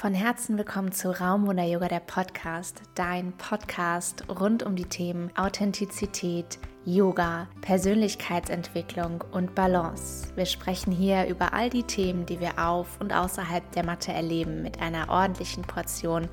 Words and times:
Von 0.00 0.14
Herzen 0.14 0.56
willkommen 0.56 0.92
zu 0.92 1.10
Raumwunder 1.10 1.64
Yoga, 1.64 1.88
der 1.88 1.98
Podcast, 1.98 2.82
dein 2.94 3.32
Podcast 3.32 4.22
rund 4.28 4.62
um 4.62 4.76
die 4.76 4.84
Themen 4.84 5.36
Authentizität, 5.36 6.60
Yoga, 6.84 7.48
Persönlichkeitsentwicklung 7.62 9.24
und 9.32 9.56
Balance. 9.56 10.28
Wir 10.36 10.46
sprechen 10.46 10.92
hier 10.92 11.26
über 11.26 11.52
all 11.52 11.68
die 11.68 11.82
Themen, 11.82 12.26
die 12.26 12.38
wir 12.38 12.64
auf 12.64 13.00
und 13.00 13.12
außerhalb 13.12 13.72
der 13.72 13.84
Matte 13.84 14.12
erleben, 14.12 14.62
mit 14.62 14.80
einer 14.80 15.08
ordentlichen 15.08 15.64
Portion 15.64 16.28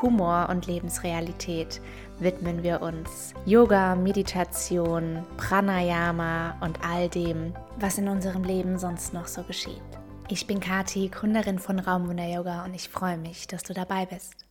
Humor 0.00 0.48
und 0.48 0.66
Lebensrealität 0.66 1.82
widmen 2.20 2.62
wir 2.62 2.80
uns 2.80 3.34
Yoga, 3.44 3.96
Meditation, 3.96 5.26
Pranayama 5.36 6.56
und 6.62 6.78
all 6.82 7.10
dem, 7.10 7.52
was 7.78 7.98
in 7.98 8.08
unserem 8.08 8.44
Leben 8.44 8.78
sonst 8.78 9.12
noch 9.12 9.26
so 9.26 9.42
geschieht. 9.42 9.99
Ich 10.32 10.46
bin 10.46 10.60
Kati, 10.60 11.08
Gründerin 11.08 11.58
von 11.58 11.80
Raumwunder 11.80 12.28
Yoga 12.28 12.64
und 12.64 12.72
ich 12.72 12.88
freue 12.88 13.18
mich, 13.18 13.48
dass 13.48 13.64
du 13.64 13.74
dabei 13.74 14.06
bist. 14.06 14.46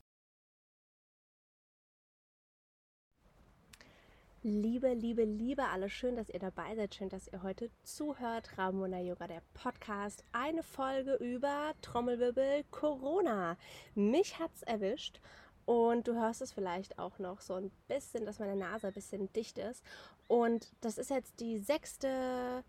Liebe, 4.44 4.94
liebe, 4.94 5.24
liebe 5.24 5.64
alle, 5.70 5.90
schön, 5.90 6.18
dass 6.18 6.30
ihr 6.30 6.40
dabei 6.40 6.76
seid, 6.76 6.96
schön, 6.96 7.08
dass 7.08 7.30
ihr 7.30 7.44
heute 7.44 7.70
zuhört. 7.84 8.58
Raumwunder 8.58 9.00
Yoga, 9.00 9.28
der 9.28 9.42
Podcast, 9.54 10.26
eine 10.34 10.64
Folge 10.64 11.14
über 11.14 11.72
Trommelwirbel 11.82 12.66
Corona. 12.72 13.56
Mich 13.96 14.38
hat's 14.38 14.64
erwischt 14.64 15.22
und 15.66 16.10
du 16.10 16.16
hörst 16.16 16.42
es 16.42 16.52
vielleicht 16.52 17.00
auch 17.00 17.20
noch 17.20 17.40
so 17.40 17.54
ein 17.54 17.72
bisschen, 17.88 18.26
dass 18.26 18.40
meine 18.40 18.58
Nase 18.58 18.88
ein 18.88 18.94
bisschen 18.94 19.32
dicht 19.32 19.58
ist. 19.58 19.82
Und 20.28 20.74
das 20.82 20.98
ist 20.98 21.10
jetzt 21.10 21.40
die 21.40 21.58
sechste 21.58 22.66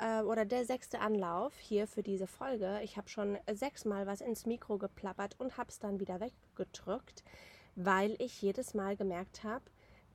äh, 0.00 0.22
oder 0.22 0.44
der 0.44 0.64
sechste 0.64 1.00
Anlauf 1.00 1.56
hier 1.58 1.86
für 1.86 2.02
diese 2.02 2.26
Folge. 2.26 2.80
Ich 2.82 2.96
habe 2.96 3.08
schon 3.08 3.38
sechsmal 3.52 4.06
was 4.06 4.20
ins 4.20 4.46
Mikro 4.46 4.78
geplappert 4.78 5.36
und 5.38 5.56
habe 5.56 5.70
es 5.70 5.78
dann 5.78 6.00
wieder 6.00 6.20
weggedrückt, 6.20 7.22
weil 7.76 8.16
ich 8.18 8.40
jedes 8.42 8.74
Mal 8.74 8.96
gemerkt 8.96 9.44
habe, 9.44 9.64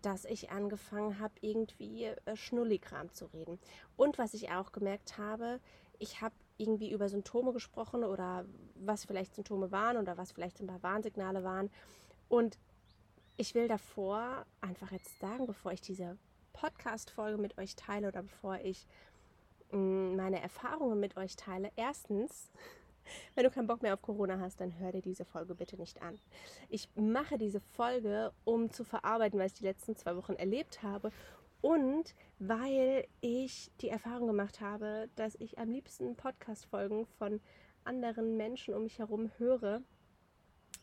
dass 0.02 0.26
ich 0.26 0.52
angefangen 0.52 1.20
habe, 1.20 1.34
irgendwie 1.42 2.06
äh, 2.06 2.36
Schnullikram 2.36 3.12
zu 3.14 3.26
reden. 3.28 3.60
Und 3.96 4.18
was 4.18 4.34
ich 4.34 4.52
auch 4.52 4.72
gemerkt 4.72 5.18
habe, 5.18 5.60
ich 6.00 6.22
habe 6.22 6.36
irgendwie 6.58 6.92
über 6.92 7.10
Symptome 7.10 7.54
gesprochen 7.54 8.04
oder 8.04 8.46
was 8.76 9.06
vielleicht 9.06 9.36
Symptome 9.36 9.72
waren 9.72 9.98
oder 9.98 10.18
was 10.18 10.32
vielleicht 10.32 10.60
ein 10.60 10.68
paar 10.68 10.84
Warnsignale 10.84 11.44
waren. 11.44 11.70
Und 12.30 12.58
ich 13.38 13.56
will 13.56 13.68
davor 13.68 14.46
einfach 14.62 14.92
jetzt 14.92 15.20
sagen, 15.20 15.46
bevor 15.46 15.72
ich 15.74 15.82
diese 15.82 16.18
Podcast-Folge 16.54 17.38
mit 17.38 17.58
euch 17.58 17.76
teile 17.76 18.08
oder 18.08 18.24
bevor 18.24 18.60
ich 18.60 18.88
meine 19.76 20.42
Erfahrungen 20.42 21.00
mit 21.00 21.18
euch 21.18 21.36
teile. 21.36 21.72
Erstens, 21.76 22.52
wenn 23.36 23.44
du 23.44 23.52
keinen 23.52 23.68
Bock 23.68 23.82
mehr 23.82 23.94
auf 23.94 24.02
Corona 24.02 24.40
hast, 24.40 24.62
dann 24.62 24.80
hör 24.80 24.92
dir 24.92 25.02
diese 25.02 25.26
Folge 25.26 25.56
bitte 25.56 25.78
nicht 25.78 26.02
an. 26.02 26.20
Ich 26.70 26.90
mache 26.96 27.38
diese 27.38 27.60
Folge, 27.60 28.32
um 28.44 28.70
zu 28.72 28.84
verarbeiten, 28.84 29.40
was 29.40 29.54
ich 29.54 29.60
die 29.60 29.66
letzten 29.66 29.96
zwei 29.96 30.16
Wochen 30.16 30.34
erlebt 30.34 30.84
habe 30.84 31.12
und 31.62 32.16
weil 32.40 33.08
ich 33.22 33.72
die 33.82 33.90
Erfahrung 33.90 34.28
gemacht 34.28 34.62
habe, 34.62 35.10
dass 35.16 35.36
ich 35.36 35.58
am 35.58 35.72
liebsten 35.72 36.16
Podcast-Folgen 36.16 37.06
von 37.18 37.42
anderen 37.84 38.38
Menschen 38.38 38.74
um 38.74 38.84
mich 38.84 39.00
herum 39.00 39.32
höre, 39.38 39.82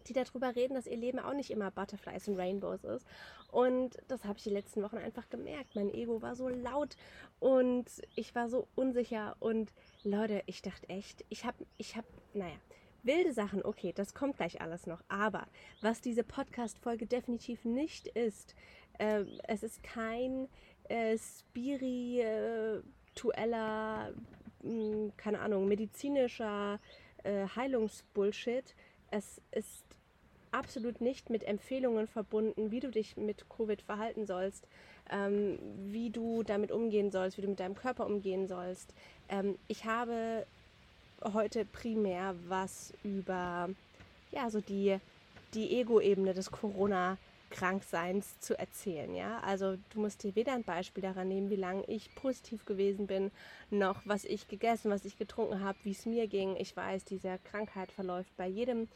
die 0.09 0.13
darüber 0.13 0.55
reden, 0.55 0.75
dass 0.75 0.87
ihr 0.87 0.97
Leben 0.97 1.19
auch 1.19 1.35
nicht 1.35 1.51
immer 1.51 1.71
Butterflies 1.71 2.29
und 2.29 2.39
Rainbows 2.39 2.85
ist. 2.85 3.07
Und 3.51 3.99
das 4.09 4.25
habe 4.25 4.39
ich 4.39 4.45
die 4.45 4.51
letzten 4.51 4.83
Wochen 4.83 4.99
einfach 4.99 5.29
gemerkt. 5.29 5.75
Mein 5.75 5.93
Ego 5.93 6.23
war 6.23 6.37
so 6.37 6.49
laut 6.49 6.97
und 7.41 7.87
ich 8.15 8.35
war 8.35 8.49
so 8.49 8.69
unsicher. 8.75 9.37
Und 9.41 9.73
Leute, 10.05 10.43
ich 10.47 10.63
dachte 10.63 10.89
echt, 10.89 11.25
ich 11.29 11.45
habe, 11.45 11.67
ich 11.77 11.97
habe, 11.97 12.07
naja, 12.33 12.57
wilde 13.03 13.33
Sachen, 13.33 13.65
okay, 13.65 13.93
das 13.95 14.15
kommt 14.15 14.37
gleich 14.37 14.61
alles 14.61 14.87
noch. 14.87 15.03
Aber 15.09 15.47
was 15.81 16.01
diese 16.01 16.25
Podcast-Folge 16.25 17.07
definitiv 17.07 17.65
nicht 17.65 18.09
ist, 18.09 18.55
äh, 18.99 19.25
es 19.45 19.63
ist 19.63 19.83
kein 19.83 20.49
äh, 20.89 21.17
spiritueller, 21.19 24.13
äh, 24.65 25.11
keine 25.17 25.41
Ahnung, 25.41 25.69
medizinischer 25.69 26.81
äh, 27.25 27.47
Heilungsbullshit. 27.55 28.75
Es 29.11 29.41
ist 29.51 29.85
absolut 30.53 31.01
nicht 31.01 31.31
mit 31.31 31.45
Empfehlungen 31.45 32.07
verbunden, 32.07 32.71
wie 32.71 32.81
du 32.81 32.91
dich 32.91 33.17
mit 33.17 33.49
Covid 33.49 33.83
verhalten 33.83 34.27
sollst, 34.27 34.67
ähm, 35.11 35.59
wie 35.91 36.11
du 36.11 36.43
damit 36.43 36.71
umgehen 36.71 37.11
sollst, 37.11 37.37
wie 37.37 37.43
du 37.43 37.49
mit 37.49 37.61
deinem 37.61 37.75
Körper 37.75 38.07
umgehen 38.07 38.47
sollst. 38.47 38.95
Ähm, 39.29 39.59
ich 39.69 39.85
habe 39.85 40.47
heute 41.33 41.65
primär 41.65 42.35
was 42.49 42.93
über 43.03 43.69
ja, 44.31 44.51
so 44.51 44.61
die, 44.61 44.99
die 45.55 45.79
Ego-Ebene 45.79 46.35
des 46.35 46.51
Corona- 46.51 47.19
Krankseins 47.53 48.41
zu 48.41 48.59
erzählen. 48.59 49.15
Ja? 49.15 49.41
Also 49.41 49.77
du 49.91 50.01
musst 50.01 50.25
dir 50.25 50.35
weder 50.35 50.55
ein 50.55 50.65
Beispiel 50.65 51.03
daran 51.03 51.29
nehmen, 51.29 51.51
wie 51.51 51.57
lange 51.57 51.85
ich 51.85 52.13
positiv 52.15 52.65
gewesen 52.65 53.07
bin, 53.07 53.31
noch 53.71 54.01
was 54.05 54.25
ich 54.25 54.49
gegessen, 54.49 54.91
was 54.91 55.05
ich 55.05 55.17
getrunken 55.19 55.63
habe, 55.63 55.79
wie 55.85 55.93
es 55.93 56.07
mir 56.07 56.27
ging. 56.27 56.57
Ich 56.57 56.77
weiß, 56.77 57.05
diese 57.05 57.39
Krankheit 57.45 57.93
verläuft 57.93 58.37
bei 58.37 58.49
jedem 58.49 58.89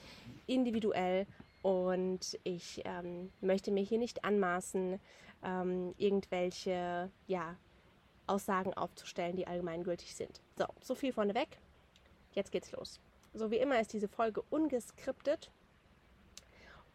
individuell 0.46 1.26
und 1.62 2.38
ich 2.44 2.82
ähm, 2.84 3.32
möchte 3.40 3.70
mir 3.70 3.82
hier 3.82 3.98
nicht 3.98 4.24
anmaßen, 4.24 5.00
ähm, 5.42 5.94
irgendwelche 5.98 7.10
ja, 7.26 7.56
Aussagen 8.26 8.74
aufzustellen, 8.74 9.36
die 9.36 9.46
allgemeingültig 9.46 10.14
sind. 10.14 10.40
So, 10.56 10.66
so 10.80 10.94
viel 10.94 11.12
vorneweg. 11.12 11.58
Jetzt 12.32 12.52
geht's 12.52 12.72
los. 12.72 13.00
So 13.34 13.50
wie 13.50 13.56
immer 13.56 13.80
ist 13.80 13.92
diese 13.92 14.08
Folge 14.08 14.42
ungeskriptet. 14.50 15.50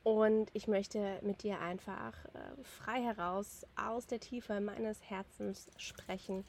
Und 0.04 0.50
ich 0.54 0.68
möchte 0.68 1.20
mit 1.22 1.44
dir 1.44 1.60
einfach 1.60 2.26
äh, 2.26 2.64
frei 2.64 3.04
heraus 3.04 3.66
aus 3.76 4.08
der 4.08 4.20
Tiefe 4.20 4.60
meines 4.60 5.00
Herzens 5.10 5.68
sprechen 5.78 6.44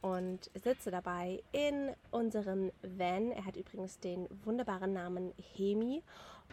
und 0.00 0.50
sitze 0.54 0.90
dabei 0.90 1.42
in 1.52 1.94
unserem 2.10 2.70
Van. 2.82 3.32
Er 3.32 3.44
hat 3.44 3.56
übrigens 3.56 3.98
den 3.98 4.28
wunderbaren 4.44 4.92
Namen 4.92 5.32
Hemi. 5.54 6.02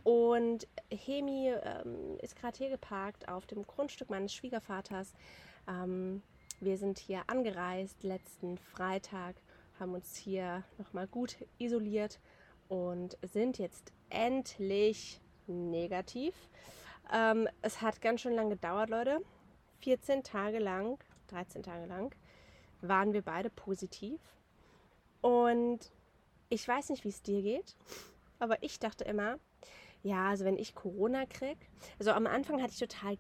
Und 0.03 0.67
Hemi 0.89 1.49
ähm, 1.49 2.17
ist 2.21 2.35
gerade 2.35 2.57
hier 2.57 2.69
geparkt 2.69 3.27
auf 3.27 3.45
dem 3.45 3.65
Grundstück 3.65 4.09
meines 4.09 4.33
Schwiegervaters. 4.33 5.13
Ähm, 5.67 6.21
wir 6.59 6.77
sind 6.77 6.99
hier 6.99 7.23
angereist 7.27 8.03
letzten 8.03 8.57
Freitag, 8.57 9.35
haben 9.79 9.93
uns 9.93 10.15
hier 10.15 10.63
nochmal 10.77 11.07
gut 11.07 11.37
isoliert 11.57 12.19
und 12.67 13.17
sind 13.21 13.57
jetzt 13.57 13.91
endlich 14.09 15.19
negativ. 15.47 16.33
Ähm, 17.13 17.47
es 17.61 17.81
hat 17.81 18.01
ganz 18.01 18.21
schön 18.21 18.35
lange 18.35 18.51
gedauert, 18.51 18.89
Leute. 18.89 19.21
14 19.79 20.23
Tage 20.23 20.59
lang, 20.59 20.97
13 21.27 21.61
Tage 21.61 21.85
lang 21.85 22.15
waren 22.87 23.13
wir 23.13 23.21
beide 23.21 23.49
positiv. 23.49 24.19
Und 25.21 25.91
ich 26.49 26.67
weiß 26.67 26.89
nicht, 26.89 27.03
wie 27.03 27.09
es 27.09 27.21
dir 27.21 27.41
geht, 27.41 27.75
aber 28.39 28.61
ich 28.61 28.79
dachte 28.79 29.03
immer, 29.03 29.37
ja, 30.03 30.29
also 30.29 30.45
wenn 30.45 30.57
ich 30.57 30.75
Corona 30.75 31.25
kriege, 31.25 31.59
also 31.97 32.11
am 32.11 32.27
Anfang 32.27 32.61
hatte 32.61 32.73
ich 32.73 32.79
total 32.79 33.17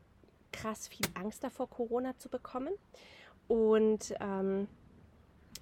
krass 0.51 0.87
viel 0.87 1.05
Angst 1.15 1.43
davor, 1.43 1.69
Corona 1.69 2.17
zu 2.17 2.29
bekommen. 2.29 2.73
Und 3.47 4.15
ähm, 4.19 4.67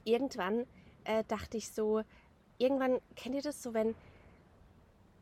irgendwann 0.05 0.65
äh, 1.03 1.23
dachte 1.27 1.57
ich 1.57 1.69
so, 1.69 2.03
irgendwann 2.57 2.99
kennt 3.15 3.35
ihr 3.35 3.41
das 3.41 3.61
so, 3.63 3.73
wenn, 3.73 3.95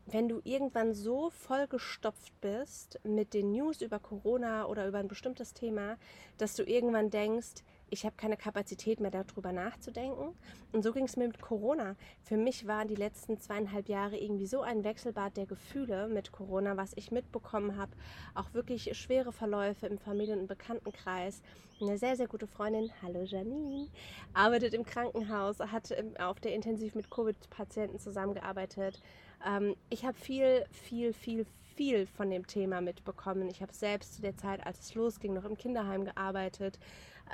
wenn 0.06 0.28
du 0.28 0.40
irgendwann 0.44 0.94
so 0.94 1.30
vollgestopft 1.30 2.32
bist 2.40 3.00
mit 3.04 3.34
den 3.34 3.52
News 3.52 3.80
über 3.80 3.98
Corona 3.98 4.66
oder 4.66 4.86
über 4.86 4.98
ein 4.98 5.08
bestimmtes 5.08 5.54
Thema, 5.54 5.96
dass 6.38 6.54
du 6.54 6.64
irgendwann 6.64 7.10
denkst, 7.10 7.62
ich 7.92 8.06
habe 8.06 8.16
keine 8.16 8.38
Kapazität 8.38 9.00
mehr 9.00 9.10
darüber 9.10 9.52
nachzudenken. 9.52 10.34
Und 10.72 10.82
so 10.82 10.92
ging 10.92 11.04
es 11.04 11.16
mir 11.16 11.26
mit 11.26 11.42
Corona. 11.42 11.94
Für 12.22 12.38
mich 12.38 12.66
waren 12.66 12.88
die 12.88 12.94
letzten 12.94 13.38
zweieinhalb 13.38 13.88
Jahre 13.88 14.16
irgendwie 14.16 14.46
so 14.46 14.62
ein 14.62 14.82
Wechselbad 14.82 15.36
der 15.36 15.44
Gefühle 15.44 16.08
mit 16.08 16.32
Corona, 16.32 16.78
was 16.78 16.92
ich 16.96 17.10
mitbekommen 17.10 17.76
habe. 17.76 17.92
Auch 18.34 18.54
wirklich 18.54 18.96
schwere 18.96 19.30
Verläufe 19.30 19.86
im 19.86 19.98
Familien- 19.98 20.40
und 20.40 20.46
Bekanntenkreis. 20.46 21.42
Eine 21.82 21.98
sehr, 21.98 22.16
sehr 22.16 22.28
gute 22.28 22.46
Freundin, 22.46 22.90
hallo 23.02 23.24
Janine, 23.24 23.88
arbeitet 24.32 24.72
im 24.72 24.84
Krankenhaus, 24.84 25.58
hat 25.58 25.94
auf 26.18 26.40
der 26.40 26.54
Intensiv 26.54 26.94
mit 26.94 27.10
Covid-Patienten 27.10 27.98
zusammengearbeitet. 27.98 29.02
Ähm, 29.46 29.76
ich 29.90 30.04
habe 30.04 30.16
viel, 30.16 30.64
viel, 30.70 31.12
viel, 31.12 31.44
viel 31.74 32.06
von 32.06 32.30
dem 32.30 32.46
Thema 32.46 32.80
mitbekommen. 32.80 33.48
Ich 33.50 33.60
habe 33.60 33.74
selbst 33.74 34.14
zu 34.14 34.22
der 34.22 34.36
Zeit, 34.36 34.64
als 34.64 34.80
es 34.80 34.94
losging, 34.94 35.34
noch 35.34 35.44
im 35.44 35.58
Kinderheim 35.58 36.04
gearbeitet. 36.04 36.78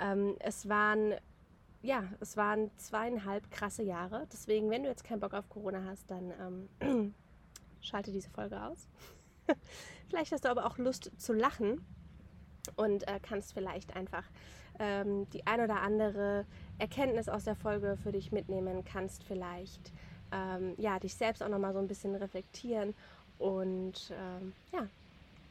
Ähm, 0.01 0.37
es 0.41 0.69
waren 0.69 1.15
ja, 1.83 2.05
es 2.21 2.37
waren 2.37 2.71
zweieinhalb 2.77 3.51
krasse 3.51 3.83
Jahre. 3.83 4.27
Deswegen, 4.33 4.71
wenn 4.71 4.83
du 4.83 4.89
jetzt 4.89 5.05
keinen 5.05 5.21
Bock 5.21 5.35
auf 5.35 5.49
Corona 5.49 5.85
hast, 5.85 6.11
dann 6.11 6.69
ähm, 6.81 7.15
schalte 7.81 8.11
diese 8.11 8.31
Folge 8.31 8.61
aus. 8.61 8.89
vielleicht 10.09 10.33
hast 10.33 10.45
du 10.45 10.51
aber 10.51 10.67
auch 10.67 10.79
Lust 10.79 11.13
zu 11.19 11.33
lachen 11.33 11.85
und 12.77 13.07
äh, 13.07 13.21
kannst 13.23 13.55
vielleicht 13.55 13.95
einfach 13.97 14.25
ähm, 14.79 15.29
die 15.31 15.47
ein 15.47 15.61
oder 15.61 15.81
andere 15.81 16.45
Erkenntnis 16.79 17.29
aus 17.29 17.45
der 17.45 17.57
Folge 17.57 17.97
für 18.03 18.13
dich 18.13 18.33
mitnehmen, 18.33 18.85
kannst 18.85 19.25
vielleicht 19.25 19.93
ähm, 20.33 20.75
ja, 20.77 20.99
dich 20.99 21.15
selbst 21.15 21.43
auch 21.43 21.49
nochmal 21.49 21.73
so 21.73 21.79
ein 21.79 21.89
bisschen 21.89 22.15
reflektieren 22.15 22.95
Und 23.39 24.13
ähm, 24.13 24.53
ja, 24.73 24.87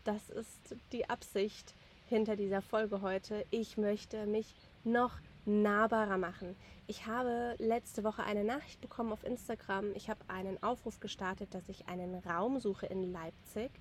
das 0.04 0.30
ist 0.30 0.76
die 0.92 1.10
Absicht 1.10 1.74
hinter 2.08 2.36
dieser 2.36 2.62
Folge 2.62 3.02
heute. 3.02 3.46
Ich 3.52 3.78
möchte 3.78 4.26
mich 4.26 4.54
noch 4.84 5.20
nahbarer 5.46 6.18
machen. 6.18 6.56
Ich 6.88 7.06
habe 7.06 7.56
letzte 7.58 8.04
Woche 8.04 8.24
eine 8.24 8.44
Nachricht 8.44 8.82
bekommen 8.82 9.12
auf 9.12 9.24
Instagram. 9.24 9.94
Ich 9.94 10.10
habe 10.10 10.20
einen 10.28 10.62
Aufruf 10.64 11.00
gestartet, 11.00 11.54
dass 11.54 11.68
ich 11.70 11.88
einen 11.88 12.16
Raum 12.16 12.60
suche 12.60 12.86
in 12.86 13.12
Leipzig, 13.12 13.72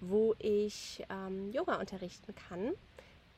wo 0.00 0.34
ich 0.38 1.04
ähm, 1.10 1.50
Yoga 1.52 1.80
unterrichten 1.80 2.34
kann. 2.34 2.72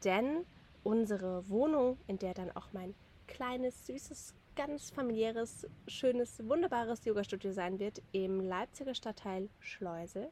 Denn 0.04 0.44
unsere 0.82 1.48
Wohnung, 1.48 1.98
in 2.06 2.18
der 2.18 2.34
dann 2.34 2.50
auch 2.50 2.72
mein 2.72 2.94
kleines, 3.28 3.86
süßes, 3.86 4.34
ganz 4.56 4.90
familiäres, 4.90 5.66
schönes, 5.86 6.46
wunderbares 6.46 7.04
Yoga-Studio 7.04 7.52
sein 7.52 7.78
wird, 7.78 8.02
im 8.12 8.40
Leipziger 8.40 8.94
Stadtteil 8.94 9.48
Schleusel, 9.60 10.28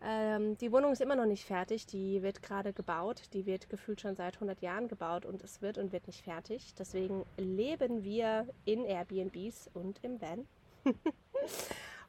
ähm, 0.00 0.56
die 0.58 0.70
Wohnung 0.70 0.92
ist 0.92 1.00
immer 1.00 1.16
noch 1.16 1.26
nicht 1.26 1.44
fertig, 1.44 1.86
die 1.86 2.22
wird 2.22 2.42
gerade 2.42 2.72
gebaut, 2.72 3.22
die 3.32 3.46
wird 3.46 3.68
gefühlt 3.68 4.00
schon 4.00 4.14
seit 4.14 4.34
100 4.34 4.60
Jahren 4.60 4.86
gebaut 4.86 5.26
und 5.26 5.42
es 5.42 5.60
wird 5.60 5.76
und 5.76 5.92
wird 5.92 6.06
nicht 6.06 6.22
fertig. 6.22 6.74
Deswegen 6.74 7.24
leben 7.36 8.04
wir 8.04 8.46
in 8.64 8.84
Airbnbs 8.84 9.70
und 9.74 9.98
im 10.04 10.20
Van. 10.20 10.46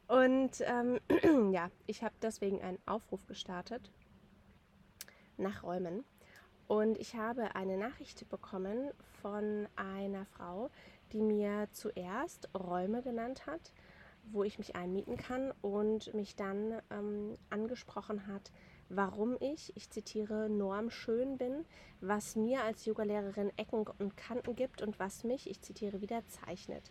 und 0.07 0.61
ähm, 0.61 0.99
ja, 1.51 1.71
ich 1.87 2.03
habe 2.03 2.13
deswegen 2.21 2.61
einen 2.61 2.79
Aufruf 2.85 3.25
gestartet 3.25 3.91
nach 5.37 5.63
Räumen. 5.63 6.05
Und 6.67 6.99
ich 6.99 7.15
habe 7.15 7.55
eine 7.55 7.77
Nachricht 7.77 8.29
bekommen 8.29 8.91
von 9.23 9.67
einer 9.75 10.25
Frau, 10.25 10.69
die 11.11 11.21
mir 11.21 11.67
zuerst 11.71 12.47
Räume 12.53 13.01
genannt 13.01 13.47
hat 13.47 13.73
wo 14.31 14.43
ich 14.43 14.57
mich 14.57 14.75
einmieten 14.75 15.17
kann 15.17 15.51
und 15.61 16.13
mich 16.13 16.35
dann 16.35 16.73
ähm, 16.91 17.37
angesprochen 17.49 18.27
hat, 18.27 18.51
warum 18.89 19.37
ich, 19.39 19.75
ich 19.75 19.89
zitiere, 19.89 20.49
normschön 20.49 21.37
bin, 21.37 21.65
was 22.01 22.35
mir 22.35 22.63
als 22.63 22.85
Yogalehrerin 22.85 23.51
Ecken 23.57 23.85
und 23.99 24.17
Kanten 24.17 24.55
gibt 24.55 24.81
und 24.81 24.99
was 24.99 25.23
mich, 25.23 25.49
ich 25.49 25.61
zitiere 25.61 26.01
wieder, 26.01 26.21
zeichnet. 26.27 26.83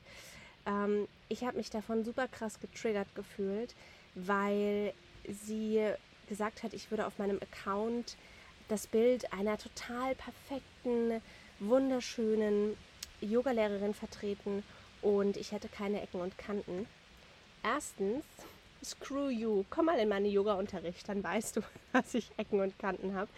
Ähm, 0.67 1.09
ich 1.29 1.45
habe 1.45 1.57
mich 1.57 1.71
davon 1.71 2.05
super 2.05 2.29
krass 2.29 2.61
getriggert 2.61 3.09
gefühlt, 3.15 3.75
weil 4.15 4.93
sie 5.29 5.83
gesagt 6.29 6.63
hat, 6.63 6.75
ich 6.75 6.91
würde 6.91 7.07
auf 7.07 7.19
meinem 7.19 7.41
Account 7.41 8.17
das 8.69 8.87
Bild 8.87 9.33
einer 9.33 9.59
total 9.59 10.15
perfekten, 10.15 11.23
wunderschönen 11.59 12.77
Yogalehrerin 13.21 13.95
vertreten 13.95 14.63
und 15.03 15.37
ich 15.37 15.53
hätte 15.53 15.69
keine 15.69 16.03
Ecken 16.03 16.21
und 16.21 16.39
Kanten. 16.39 16.87
Erstens, 17.63 18.25
screw 18.85 19.29
you, 19.29 19.65
komm 19.71 19.87
mal 19.87 19.99
in 19.99 20.09
meine 20.09 20.29
Yoga-Unterricht, 20.29 21.09
dann 21.09 21.23
weißt 21.23 21.57
du, 21.57 21.61
dass 21.93 22.15
ich 22.15 22.31
Ecken 22.37 22.61
und 22.61 22.79
Kanten 22.79 23.15
habe. 23.15 23.31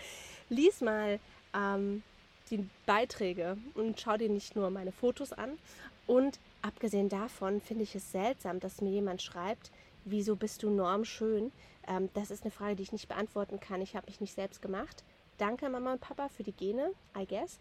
Lies 0.49 0.81
mal 0.81 1.19
ähm, 1.55 2.03
die 2.51 2.69
Beiträge 2.87 3.57
und 3.75 4.01
schau 4.01 4.17
dir 4.17 4.29
nicht 4.29 4.57
nur 4.57 4.71
meine 4.71 4.93
Fotos 4.93 5.33
an. 5.33 5.59
Und 6.07 6.39
abgesehen 6.63 7.09
davon 7.09 7.61
finde 7.61 7.85
ich 7.85 7.95
es 7.95 8.11
seltsam, 8.11 8.61
dass 8.61 8.81
mir 8.81 8.91
jemand 8.91 9.23
schreibt, 9.23 9.71
wieso 10.05 10.37
bist 10.37 10.63
du 10.63 10.71
normschön? 10.71 11.53
Ähm, 11.87 12.09
das 12.15 12.31
ist 12.31 12.43
eine 12.43 12.51
Frage, 12.51 12.77
die 12.77 12.83
ich 12.83 12.93
nicht 12.93 13.09
beantworten 13.09 13.61
kann. 13.61 13.81
Ich 13.81 13.95
habe 13.97 14.07
mich 14.07 14.21
nicht 14.21 14.35
selbst 14.35 14.61
gemacht. 14.61 15.05
Danke 15.39 15.69
Mama 15.69 15.93
und 15.93 16.01
Papa 16.01 16.29
für 16.29 16.43
die 16.43 16.53
Gene, 16.53 16.93
I 17.17 17.27
guess. 17.27 17.59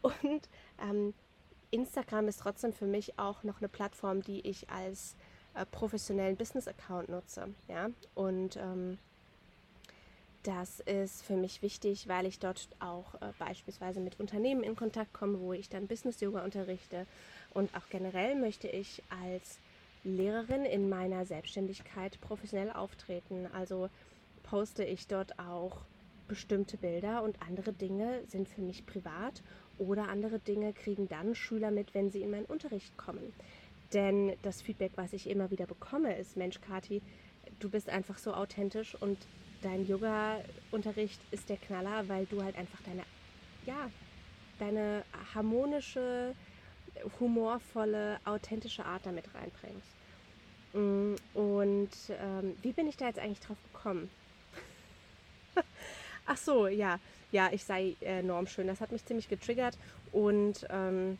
Und 0.00 0.48
ähm, 0.80 1.12
Instagram 1.70 2.28
ist 2.28 2.40
trotzdem 2.40 2.72
für 2.72 2.86
mich 2.86 3.18
auch 3.18 3.42
noch 3.42 3.58
eine 3.58 3.68
Plattform, 3.68 4.22
die 4.22 4.40
ich 4.46 4.70
als 4.70 5.16
äh, 5.54 5.64
professionellen 5.66 6.36
Business-Account 6.36 7.08
nutze. 7.08 7.48
Ja? 7.68 7.90
Und 8.14 8.56
ähm, 8.56 8.98
das 10.42 10.80
ist 10.80 11.22
für 11.24 11.36
mich 11.36 11.62
wichtig, 11.62 12.08
weil 12.08 12.26
ich 12.26 12.38
dort 12.38 12.68
auch 12.78 13.14
äh, 13.16 13.32
beispielsweise 13.38 14.00
mit 14.00 14.18
Unternehmen 14.20 14.62
in 14.62 14.76
Kontakt 14.76 15.12
komme, 15.12 15.40
wo 15.40 15.52
ich 15.52 15.68
dann 15.68 15.86
Business-Yoga 15.86 16.44
unterrichte. 16.44 17.06
Und 17.52 17.74
auch 17.74 17.88
generell 17.90 18.34
möchte 18.34 18.68
ich 18.68 19.02
als 19.24 19.58
Lehrerin 20.04 20.64
in 20.64 20.88
meiner 20.88 21.26
Selbstständigkeit 21.26 22.20
professionell 22.20 22.70
auftreten. 22.70 23.48
Also 23.52 23.90
poste 24.42 24.84
ich 24.84 25.06
dort 25.06 25.38
auch 25.38 25.78
bestimmte 26.28 26.76
Bilder 26.76 27.22
und 27.22 27.40
andere 27.42 27.72
Dinge 27.72 28.22
sind 28.28 28.48
für 28.48 28.60
mich 28.60 28.86
privat 28.86 29.42
oder 29.78 30.08
andere 30.08 30.38
Dinge 30.38 30.72
kriegen 30.72 31.08
dann 31.08 31.34
Schüler 31.34 31.70
mit, 31.70 31.94
wenn 31.94 32.10
sie 32.10 32.22
in 32.22 32.30
meinen 32.30 32.44
Unterricht 32.44 32.96
kommen. 32.96 33.32
Denn 33.92 34.34
das 34.42 34.60
Feedback, 34.60 34.92
was 34.96 35.12
ich 35.12 35.28
immer 35.28 35.50
wieder 35.50 35.66
bekomme, 35.66 36.16
ist, 36.16 36.36
Mensch, 36.36 36.60
Kati, 36.60 37.02
du 37.58 37.70
bist 37.70 37.88
einfach 37.88 38.18
so 38.18 38.34
authentisch 38.34 38.94
und 38.94 39.18
dein 39.62 39.86
Yoga-Unterricht 39.86 41.20
ist 41.30 41.48
der 41.48 41.56
Knaller, 41.56 42.08
weil 42.08 42.26
du 42.26 42.42
halt 42.42 42.56
einfach 42.56 42.80
deine, 42.82 43.02
ja, 43.64 43.90
deine 44.58 45.04
harmonische, 45.34 46.34
humorvolle, 47.18 48.18
authentische 48.24 48.84
Art 48.84 49.06
damit 49.06 49.24
reinbringst. 49.34 49.96
Mm, 50.74 51.14
und 51.34 51.90
ähm, 52.10 52.56
wie 52.62 52.72
bin 52.72 52.86
ich 52.86 52.96
da 52.96 53.06
jetzt 53.06 53.18
eigentlich 53.18 53.40
drauf 53.40 53.58
gekommen? 53.72 54.10
Ach 56.26 56.36
so, 56.36 56.66
ja, 56.66 56.98
ja, 57.32 57.50
ich 57.52 57.64
sei 57.64 57.96
äh, 58.00 58.22
normschön. 58.22 58.66
Das 58.66 58.80
hat 58.80 58.92
mich 58.92 59.04
ziemlich 59.04 59.28
getriggert 59.28 59.78
und 60.12 60.66
ähm, 60.70 61.18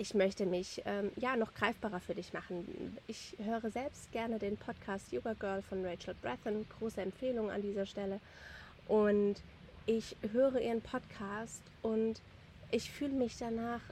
ich 0.00 0.14
möchte 0.14 0.46
mich 0.46 0.80
ähm, 0.86 1.10
ja 1.16 1.36
noch 1.36 1.52
greifbarer 1.52 2.00
für 2.00 2.14
dich 2.14 2.32
machen. 2.32 2.96
Ich 3.06 3.36
höre 3.36 3.70
selbst 3.70 4.10
gerne 4.12 4.38
den 4.38 4.56
Podcast 4.56 5.12
Yoga 5.12 5.34
Girl 5.34 5.60
von 5.60 5.84
Rachel 5.84 6.14
Breathen, 6.22 6.64
große 6.78 7.02
Empfehlung 7.02 7.50
an 7.50 7.60
dieser 7.60 7.84
Stelle. 7.84 8.18
Und 8.88 9.34
ich 9.84 10.16
höre 10.32 10.58
ihren 10.58 10.80
Podcast 10.80 11.60
und 11.82 12.22
ich 12.70 12.90
fühle 12.90 13.12
mich 13.12 13.36
danach 13.36 13.82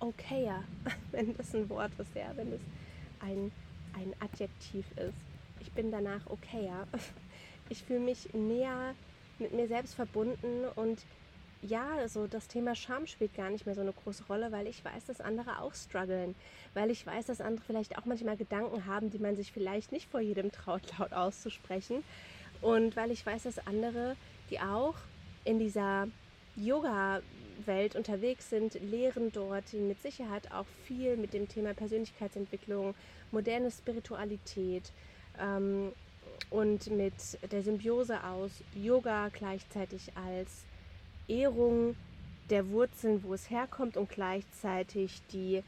okayer, 0.00 0.64
wenn 1.12 1.36
das 1.36 1.54
ein 1.54 1.70
Wort 1.70 1.92
ist, 1.98 2.16
ja, 2.16 2.32
wenn 2.34 2.52
es 2.52 2.60
ein, 3.20 3.52
ein 3.94 4.12
Adjektiv 4.18 4.84
ist. 4.96 5.14
Ich 5.60 5.70
bin 5.70 5.92
danach 5.92 6.26
okayer. 6.28 6.88
Ich 7.70 7.82
fühle 7.82 8.00
mich 8.00 8.34
näher 8.34 8.94
mit 9.38 9.54
mir 9.54 9.66
selbst 9.66 9.94
verbunden 9.94 10.66
und 10.76 10.98
ja, 11.66 11.96
also 11.96 12.26
das 12.26 12.46
Thema 12.46 12.74
Scham 12.74 13.06
spielt 13.06 13.34
gar 13.34 13.48
nicht 13.48 13.64
mehr 13.64 13.74
so 13.74 13.80
eine 13.80 13.92
große 13.92 14.24
Rolle, 14.24 14.52
weil 14.52 14.66
ich 14.66 14.84
weiß, 14.84 15.06
dass 15.06 15.20
andere 15.20 15.60
auch 15.60 15.74
strugglen, 15.74 16.34
weil 16.74 16.90
ich 16.90 17.06
weiß, 17.06 17.26
dass 17.26 17.40
andere 17.40 17.64
vielleicht 17.64 17.96
auch 17.96 18.04
manchmal 18.04 18.36
Gedanken 18.36 18.84
haben, 18.86 19.10
die 19.10 19.18
man 19.18 19.34
sich 19.34 19.50
vielleicht 19.50 19.90
nicht 19.90 20.10
vor 20.10 20.20
jedem 20.20 20.52
traut, 20.52 20.82
laut 20.98 21.12
auszusprechen. 21.12 22.04
Und 22.60 22.96
weil 22.96 23.10
ich 23.10 23.24
weiß, 23.24 23.44
dass 23.44 23.66
andere, 23.66 24.16
die 24.50 24.60
auch 24.60 24.94
in 25.44 25.58
dieser 25.58 26.08
Yoga-Welt 26.56 27.96
unterwegs 27.96 28.50
sind, 28.50 28.74
lehren 28.74 29.32
dort 29.32 29.72
mit 29.72 30.00
Sicherheit 30.02 30.52
auch 30.52 30.66
viel 30.84 31.16
mit 31.16 31.32
dem 31.32 31.48
Thema 31.48 31.72
Persönlichkeitsentwicklung, 31.72 32.94
moderne 33.32 33.70
Spiritualität 33.70 34.92
ähm, 35.40 35.92
und 36.50 36.90
mit 36.90 37.38
der 37.50 37.62
Symbiose 37.62 38.22
aus 38.22 38.62
Yoga 38.74 39.30
gleichzeitig 39.30 40.12
als 40.16 40.64
Ehrung 41.28 41.96
der 42.50 42.68
Wurzeln, 42.70 43.22
wo 43.24 43.34
es 43.34 43.50
herkommt 43.50 43.96
und 43.96 44.08
gleichzeitig 44.08 45.22
die, 45.32 45.62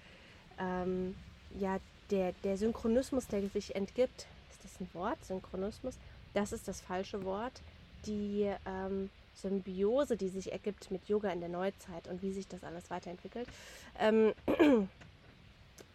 ähm, 0.58 1.14
ja, 1.58 1.78
der, 2.10 2.32
der 2.44 2.56
Synchronismus, 2.56 3.26
der 3.26 3.48
sich 3.48 3.74
entgibt. 3.74 4.26
Ist 4.50 4.64
das 4.64 4.80
ein 4.80 4.88
Wort? 4.92 5.24
Synchronismus? 5.24 5.98
Das 6.34 6.52
ist 6.52 6.68
das 6.68 6.80
falsche 6.80 7.24
Wort. 7.24 7.62
Die 8.06 8.52
ähm, 8.66 9.10
Symbiose, 9.34 10.16
die 10.16 10.28
sich 10.28 10.52
ergibt 10.52 10.90
mit 10.90 11.08
Yoga 11.08 11.30
in 11.30 11.40
der 11.40 11.48
Neuzeit 11.48 12.08
und 12.08 12.22
wie 12.22 12.32
sich 12.32 12.46
das 12.48 12.64
alles 12.64 12.90
weiterentwickelt. 12.90 13.48
Ähm, 13.98 14.32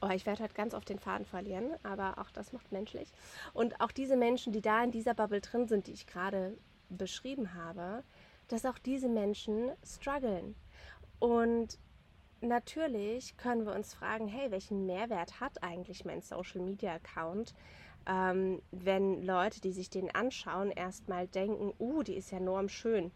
oh, 0.02 0.10
ich 0.10 0.26
werde 0.26 0.44
heute 0.44 0.54
ganz 0.54 0.74
oft 0.74 0.90
den 0.90 1.00
Faden 1.00 1.26
verlieren, 1.26 1.72
aber 1.84 2.18
auch 2.18 2.32
das 2.32 2.54
macht 2.54 2.72
menschlich. 2.72 3.08
Und 3.54 3.80
auch 3.80 3.92
diese 3.92 4.16
Menschen, 4.16 4.54
die 4.54 4.62
da 4.62 4.84
in 4.84 4.92
dieser 4.92 5.14
Bubble 5.14 5.42
drin 5.42 5.68
sind, 5.68 5.88
die 5.88 5.94
ich 5.94 6.08
gerade 6.08 6.54
beschrieben 6.90 7.54
habe, 7.54 8.04
dass 8.52 8.66
auch 8.66 8.78
diese 8.78 9.10
Menschen 9.10 9.72
strugglen. 9.84 10.56
Und 11.20 11.78
natürlich 12.42 13.38
können 13.38 13.66
wir 13.66 13.74
uns 13.74 13.94
fragen, 13.94 14.28
hey, 14.28 14.52
welchen 14.52 14.86
Mehrwert 14.86 15.40
hat 15.40 15.64
eigentlich 15.64 16.06
mein 16.06 16.22
Social 16.22 16.62
Media 16.62 16.94
Account, 16.94 17.54
ähm, 18.08 18.62
wenn 18.72 19.22
Leute, 19.24 19.62
die 19.62 19.72
sich 19.72 19.90
den 19.90 20.14
anschauen, 20.14 20.72
erstmal 20.72 21.28
denken, 21.28 21.74
uh, 21.80 22.02
die 22.04 22.16
ist 22.16 22.32
ja 22.32 22.40
enorm 22.40 22.68
schön. 22.68 23.12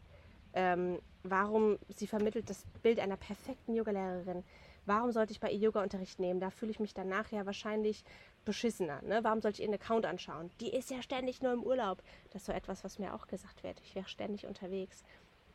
Ähm, 0.53 0.99
warum 1.23 1.79
sie 1.89 2.07
vermittelt 2.07 2.49
das 2.49 2.65
Bild 2.83 2.99
einer 2.99 3.17
perfekten 3.17 3.73
Yogalehrerin. 3.73 4.43
Warum 4.85 5.11
sollte 5.11 5.31
ich 5.31 5.39
bei 5.39 5.49
ihr 5.49 5.57
Yoga-Unterricht 5.57 6.19
nehmen? 6.19 6.39
Da 6.39 6.51
fühle 6.51 6.71
ich 6.71 6.79
mich 6.79 6.93
dann 6.93 7.09
nachher 7.09 7.47
wahrscheinlich 7.47 8.03
beschissener. 8.45 9.01
Ne? 9.01 9.23
Warum 9.23 9.41
sollte 9.41 9.61
ich 9.61 9.67
ihren 9.67 9.73
Account 9.73 10.05
anschauen? 10.05 10.51
Die 10.59 10.69
ist 10.69 10.91
ja 10.91 11.01
ständig 11.01 11.41
nur 11.41 11.53
im 11.53 11.63
Urlaub. 11.63 12.03
Das 12.31 12.43
ist 12.43 12.45
so 12.45 12.51
etwas, 12.51 12.83
was 12.83 12.99
mir 12.99 13.15
auch 13.15 13.25
gesagt 13.25 13.63
wird. 13.63 13.81
Ich 13.81 13.95
wäre 13.95 14.07
ständig 14.07 14.45
unterwegs. 14.45 15.03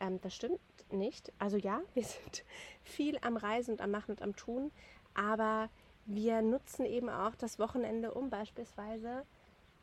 Ähm, 0.00 0.20
das 0.22 0.34
stimmt 0.34 0.60
nicht. 0.90 1.32
Also 1.38 1.56
ja, 1.56 1.80
wir 1.94 2.04
sind 2.04 2.44
viel 2.82 3.18
am 3.22 3.36
Reisen 3.36 3.72
und 3.72 3.80
am 3.80 3.90
Machen 3.90 4.12
und 4.12 4.22
am 4.22 4.34
Tun, 4.34 4.72
aber 5.14 5.68
wir 6.06 6.42
nutzen 6.42 6.84
eben 6.86 7.08
auch 7.08 7.36
das 7.36 7.58
Wochenende, 7.58 8.12
um 8.12 8.30
beispielsweise 8.30 9.24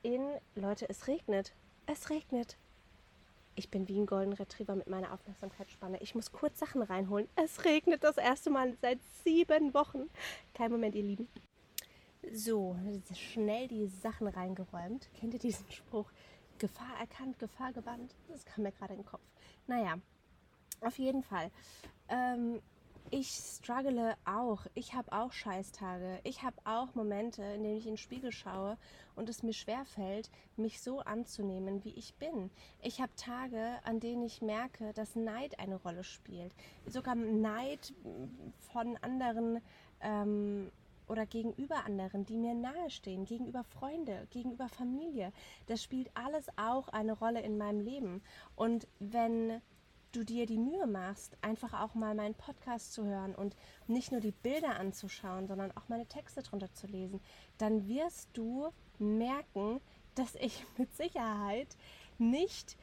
in, 0.03 0.21
Leute, 0.55 0.89
es 0.89 1.07
regnet. 1.07 1.53
es 1.86 2.09
regnet. 2.09 2.57
Ich 3.55 3.69
bin 3.69 3.88
wie 3.88 3.97
ein 3.97 4.05
Golden 4.05 4.33
Retriever 4.33 4.75
mit 4.75 4.88
meiner 4.88 5.12
Aufmerksamkeitsspanne. 5.13 6.00
Ich 6.01 6.13
muss 6.13 6.31
kurz 6.31 6.59
Sachen 6.59 6.83
reinholen. 6.83 7.27
Es 7.36 7.65
regnet 7.65 8.03
das 8.03 8.17
erste 8.17 8.51
Mal 8.51 8.75
seit 8.81 9.00
sieben 9.24 9.74
Wochen. 9.74 10.09
Kein 10.53 10.71
Moment, 10.71 10.93
ihr 10.93 11.01
Lieben. 11.01 11.27
So, 12.31 12.75
schnell 13.15 13.67
die 13.67 13.88
Sachen 13.88 14.27
reingeräumt. 14.27 15.09
Kennt 15.19 15.33
ihr 15.33 15.39
diesen 15.39 15.71
Spruch? 15.71 16.12
Gefahr 16.59 17.00
erkannt, 17.00 17.39
Gefahr 17.39 17.74
gebannt? 17.74 18.13
Das 18.27 18.45
kam 18.45 18.63
mir 18.63 18.71
gerade 18.71 18.93
in 18.93 19.00
den 19.00 19.05
Kopf. 19.05 19.21
Naja, 19.67 19.95
auf 20.81 20.97
jeden 20.97 21.24
Fall. 21.24 21.51
Ähm, 22.09 22.62
ich 23.09 23.29
struggle 23.29 24.15
auch. 24.25 24.65
Ich 24.74 24.93
habe 24.93 25.12
auch 25.13 25.31
Scheißtage. 25.31 26.19
Ich 26.24 26.43
habe 26.43 26.57
auch 26.65 26.93
Momente, 26.93 27.41
in 27.41 27.63
denen 27.63 27.77
ich 27.77 27.86
in 27.86 27.93
den 27.93 27.97
Spiegel 27.97 28.31
schaue 28.33 28.77
und 29.15 29.29
es 29.29 29.43
mir 29.43 29.53
schwerfällt, 29.53 30.29
mich 30.57 30.81
so 30.81 31.00
anzunehmen, 31.00 31.86
wie 31.86 31.93
ich 31.93 32.15
bin. 32.15 32.51
Ich 32.81 33.00
habe 33.00 33.12
Tage, 33.15 33.79
an 33.83 34.01
denen 34.01 34.24
ich 34.24 34.41
merke, 34.41 34.91
dass 34.93 35.15
Neid 35.15 35.57
eine 35.59 35.77
Rolle 35.77 36.03
spielt. 36.03 36.53
Sogar 36.86 37.15
Neid 37.15 37.93
von 38.74 38.97
anderen 38.97 39.62
ähm, 40.01 40.69
oder 41.07 41.25
gegenüber 41.25 41.85
anderen, 41.85 42.25
die 42.25 42.37
mir 42.37 42.53
nahestehen, 42.53 43.25
gegenüber 43.25 43.63
Freunde, 43.63 44.27
gegenüber 44.31 44.67
Familie. 44.69 45.31
Das 45.67 45.83
spielt 45.83 46.09
alles 46.15 46.47
auch 46.57 46.89
eine 46.89 47.13
Rolle 47.13 47.41
in 47.41 47.57
meinem 47.57 47.81
Leben. 47.81 48.21
Und 48.55 48.87
wenn 48.99 49.61
du 50.11 50.23
dir 50.23 50.45
die 50.45 50.57
Mühe 50.57 50.87
machst, 50.87 51.37
einfach 51.41 51.79
auch 51.81 51.93
mal 51.93 52.15
meinen 52.15 52.35
Podcast 52.35 52.93
zu 52.93 53.05
hören 53.05 53.35
und 53.35 53.55
nicht 53.87 54.11
nur 54.11 54.21
die 54.21 54.31
Bilder 54.31 54.79
anzuschauen, 54.79 55.47
sondern 55.47 55.71
auch 55.71 55.89
meine 55.89 56.05
Texte 56.07 56.41
drunter 56.41 56.73
zu 56.73 56.87
lesen, 56.87 57.21
dann 57.57 57.87
wirst 57.87 58.29
du 58.33 58.69
merken, 58.99 59.81
dass 60.15 60.35
ich 60.35 60.65
mit 60.77 60.95
Sicherheit 60.95 61.75
nicht 62.17 62.77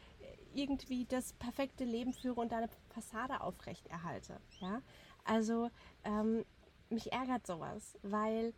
irgendwie 0.54 1.04
das 1.04 1.32
perfekte 1.32 1.84
Leben 1.84 2.12
führe 2.12 2.40
und 2.40 2.52
deine 2.52 2.68
Fassade 2.90 3.40
aufrecht 3.40 3.88
erhalte. 3.88 4.40
Ja? 4.60 4.80
Also 5.24 5.70
ähm, 6.04 6.44
mich 6.94 7.12
ärgert 7.12 7.46
sowas, 7.46 7.98
weil 8.02 8.54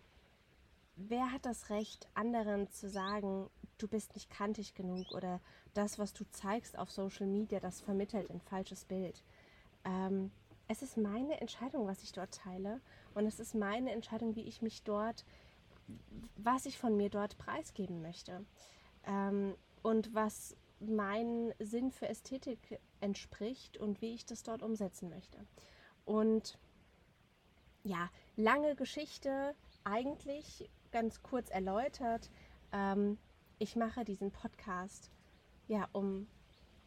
wer 0.97 1.33
hat 1.33 1.45
das 1.45 1.71
Recht, 1.71 2.09
anderen 2.14 2.71
zu 2.71 2.88
sagen, 2.88 3.50
du 3.78 3.88
bist 3.88 4.14
nicht 4.14 4.31
kantig 4.31 4.75
genug 4.75 5.12
oder 5.12 5.40
das, 5.75 5.99
was 5.99 6.12
du 6.12 6.25
zeigst 6.31 6.78
auf 6.78 6.90
Social 6.90 7.26
Media, 7.26 7.61
das 7.61 7.81
vermittelt 7.81 8.31
ein 8.31 8.40
falsches 8.40 8.85
Bild. 8.85 9.23
Ähm, 9.85 10.31
es 10.69 10.83
ist 10.83 10.97
meine 10.97 11.40
Entscheidung, 11.40 11.87
was 11.87 12.02
ich 12.02 12.12
dort 12.12 12.35
teile 12.35 12.81
und 13.14 13.26
es 13.26 13.38
ist 13.38 13.55
meine 13.55 13.93
Entscheidung, 13.93 14.35
wie 14.35 14.43
ich 14.43 14.62
mich 14.62 14.83
dort, 14.83 15.25
was 16.37 16.66
ich 16.66 16.78
von 16.78 16.97
mir 16.97 17.11
dort 17.11 17.38
preisgeben 17.38 18.02
möchte 18.02 18.45
ähm, 19.05 19.55
und 19.83 20.14
was 20.14 20.57
meinen 20.81 21.55
Sinn 21.59 21.90
für 21.90 22.09
Ästhetik 22.09 22.81
entspricht 23.00 23.78
und 23.78 24.00
wie 24.00 24.14
ich 24.14 24.26
das 24.26 24.43
dort 24.43 24.62
umsetzen 24.62 25.09
möchte. 25.09 25.38
Und 26.05 26.59
ja, 27.85 28.11
lange 28.37 28.76
Geschichte, 28.76 29.55
eigentlich 29.85 30.69
ganz 30.93 31.23
kurz 31.23 31.50
erläutert. 31.50 32.31
Ähm, 32.73 33.19
ich 33.59 33.76
mache 33.76 34.05
diesen 34.05 34.31
Podcast, 34.31 35.11
ja, 35.69 35.88
um, 35.93 36.26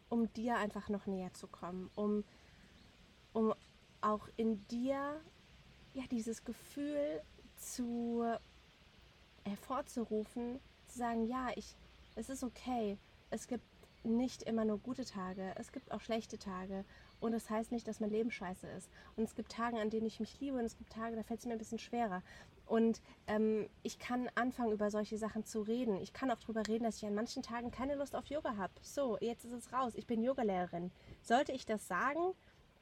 um 0.10 0.32
dir 0.34 0.58
einfach 0.58 0.90
noch 0.90 1.06
näher 1.08 1.34
zu 1.34 1.48
kommen, 1.48 1.90
um, 1.96 2.24
um 3.34 3.54
auch 4.02 4.28
in 4.38 4.66
dir 4.68 5.20
ja 5.94 6.04
dieses 6.12 6.44
Gefühl 6.44 7.22
zu 7.58 8.24
hervorzurufen, 9.44 10.60
zu 10.88 10.98
sagen, 10.98 11.26
ja, 11.26 11.50
ich, 11.56 11.76
es 12.16 12.30
ist 12.30 12.44
okay. 12.44 12.98
Es 13.32 13.48
gibt 13.48 13.66
nicht 14.04 14.44
immer 14.44 14.66
nur 14.66 14.80
gute 14.80 15.06
Tage, 15.06 15.54
es 15.56 15.72
gibt 15.72 15.92
auch 15.92 16.02
schlechte 16.02 16.38
Tage 16.38 16.86
und 17.20 17.32
das 17.32 17.50
heißt 17.50 17.72
nicht, 17.72 17.88
dass 17.88 18.00
mein 18.00 18.10
Leben 18.10 18.32
scheiße 18.32 18.68
ist. 18.68 18.90
Und 19.16 19.24
es 19.24 19.36
gibt 19.36 19.52
Tage, 19.52 19.78
an 19.78 19.90
denen 19.90 20.08
ich 20.08 20.20
mich 20.20 20.40
liebe 20.40 20.58
und 20.58 20.66
es 20.66 20.78
gibt 20.78 20.92
Tage, 20.92 21.16
da 21.16 21.24
fällt 21.24 21.40
es 21.40 21.46
mir 21.46 21.54
ein 21.54 21.58
bisschen 21.58 21.80
schwerer. 21.80 22.24
Und 22.66 23.02
ähm, 23.28 23.68
ich 23.82 23.98
kann 23.98 24.30
anfangen, 24.36 24.72
über 24.72 24.92
solche 24.92 25.18
Sachen 25.18 25.44
zu 25.44 25.62
reden. 25.62 25.98
Ich 25.98 26.14
kann 26.14 26.30
auch 26.30 26.40
darüber 26.40 26.68
reden, 26.68 26.84
dass 26.84 26.98
ich 26.98 27.06
an 27.06 27.16
manchen 27.16 27.42
Tagen 27.42 27.72
keine 27.72 27.96
Lust 27.96 28.16
auf 28.16 28.28
Yoga 28.28 28.58
habe. 28.58 28.74
So, 28.82 29.18
jetzt 29.20 29.44
ist 29.44 29.54
es 29.54 29.74
raus. 29.74 29.94
Ich 29.96 30.06
bin 30.06 30.22
Yogalehrerin. 30.22 30.92
Sollte 31.22 31.52
ich 31.52 31.66
das 31.66 31.88
sagen? 31.88 32.34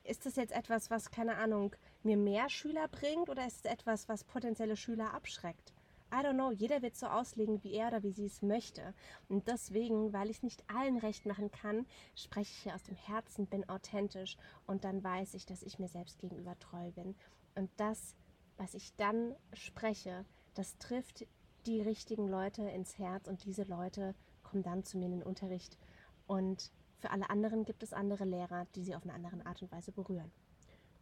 Ist 0.04 0.26
das 0.26 0.36
jetzt 0.36 0.54
etwas, 0.54 0.90
was, 0.90 1.10
keine 1.10 1.38
Ahnung, 1.38 1.76
mir 2.04 2.18
mehr 2.18 2.50
Schüler 2.50 2.88
bringt 2.88 3.30
oder 3.30 3.46
ist 3.48 3.66
es 3.66 3.72
etwas, 3.72 4.08
was 4.08 4.24
potenzielle 4.24 4.76
Schüler 4.76 5.14
abschreckt? 5.14 5.74
I 6.12 6.24
don't 6.24 6.36
know, 6.36 6.52
jeder 6.52 6.82
wird 6.82 6.96
so 6.96 7.08
auslegen, 7.08 7.64
wie 7.64 7.74
er 7.74 7.88
oder 7.88 8.04
wie 8.04 8.12
sie 8.12 8.26
es 8.26 8.42
möchte. 8.42 8.94
Und 9.28 9.48
deswegen, 9.48 10.14
weil 10.14 10.30
ich 10.30 10.38
es 10.38 10.44
nicht 10.44 10.64
allen 10.70 10.98
recht 10.98 11.26
machen 11.26 11.52
kann, 11.52 11.86
spreche 12.16 12.52
ich 12.52 12.64
hier 12.64 12.76
aus 12.76 12.84
dem 12.84 12.96
Herzen, 12.96 13.48
bin 13.48 13.68
authentisch 13.68 14.38
und 14.66 14.84
dann 14.84 15.04
weiß 15.04 15.34
ich, 15.34 15.46
dass 15.46 15.64
ich 15.64 15.80
mir 15.80 15.90
selbst 15.90 16.20
gegenüber 16.20 16.58
treu 16.60 16.92
bin. 16.92 17.16
Und 17.56 17.70
das, 17.78 18.16
was 18.58 18.74
ich 18.74 18.96
dann 18.96 19.36
spreche, 19.54 20.26
das 20.54 20.78
trifft 20.78 21.28
die 21.66 21.82
richtigen 21.82 22.28
Leute 22.28 22.64
ins 22.64 22.98
Herz 22.98 23.28
und 23.28 23.44
diese 23.44 23.64
Leute 23.64 24.16
kommen 24.44 24.64
dann 24.64 24.84
zu 24.84 24.98
mir 24.98 25.06
in 25.06 25.12
den 25.12 25.24
Unterricht. 25.24 25.78
Und 26.26 26.72
für 27.00 27.12
alle 27.12 27.30
anderen 27.30 27.66
gibt 27.66 27.84
es 27.84 27.94
andere 27.94 28.24
Lehrer, 28.24 28.66
die 28.76 28.84
sie 28.84 28.96
auf 28.96 29.04
eine 29.04 29.14
andere 29.14 29.46
Art 29.46 29.62
und 29.62 29.72
Weise 29.72 29.92
berühren. 29.92 30.32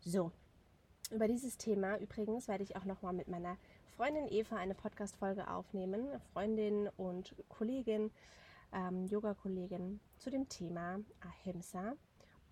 So, 0.02 0.32
über 1.12 1.28
dieses 1.28 1.58
Thema 1.58 1.98
übrigens 1.98 2.48
werde 2.48 2.64
ich 2.64 2.76
auch 2.76 2.86
nochmal 2.86 3.14
mit 3.14 3.28
meiner 3.28 3.58
Freundin 3.96 4.28
Eva 4.28 4.58
eine 4.58 4.76
Podcast-Folge 4.76 5.50
aufnehmen, 5.50 6.20
Freundin 6.34 6.90
und 6.98 7.34
Kollegin, 7.48 8.12
ähm, 8.74 9.06
Yoga-Kollegin, 9.06 10.02
zu 10.18 10.30
dem 10.30 10.50
Thema 10.50 11.00
Ahimsa 11.22 11.94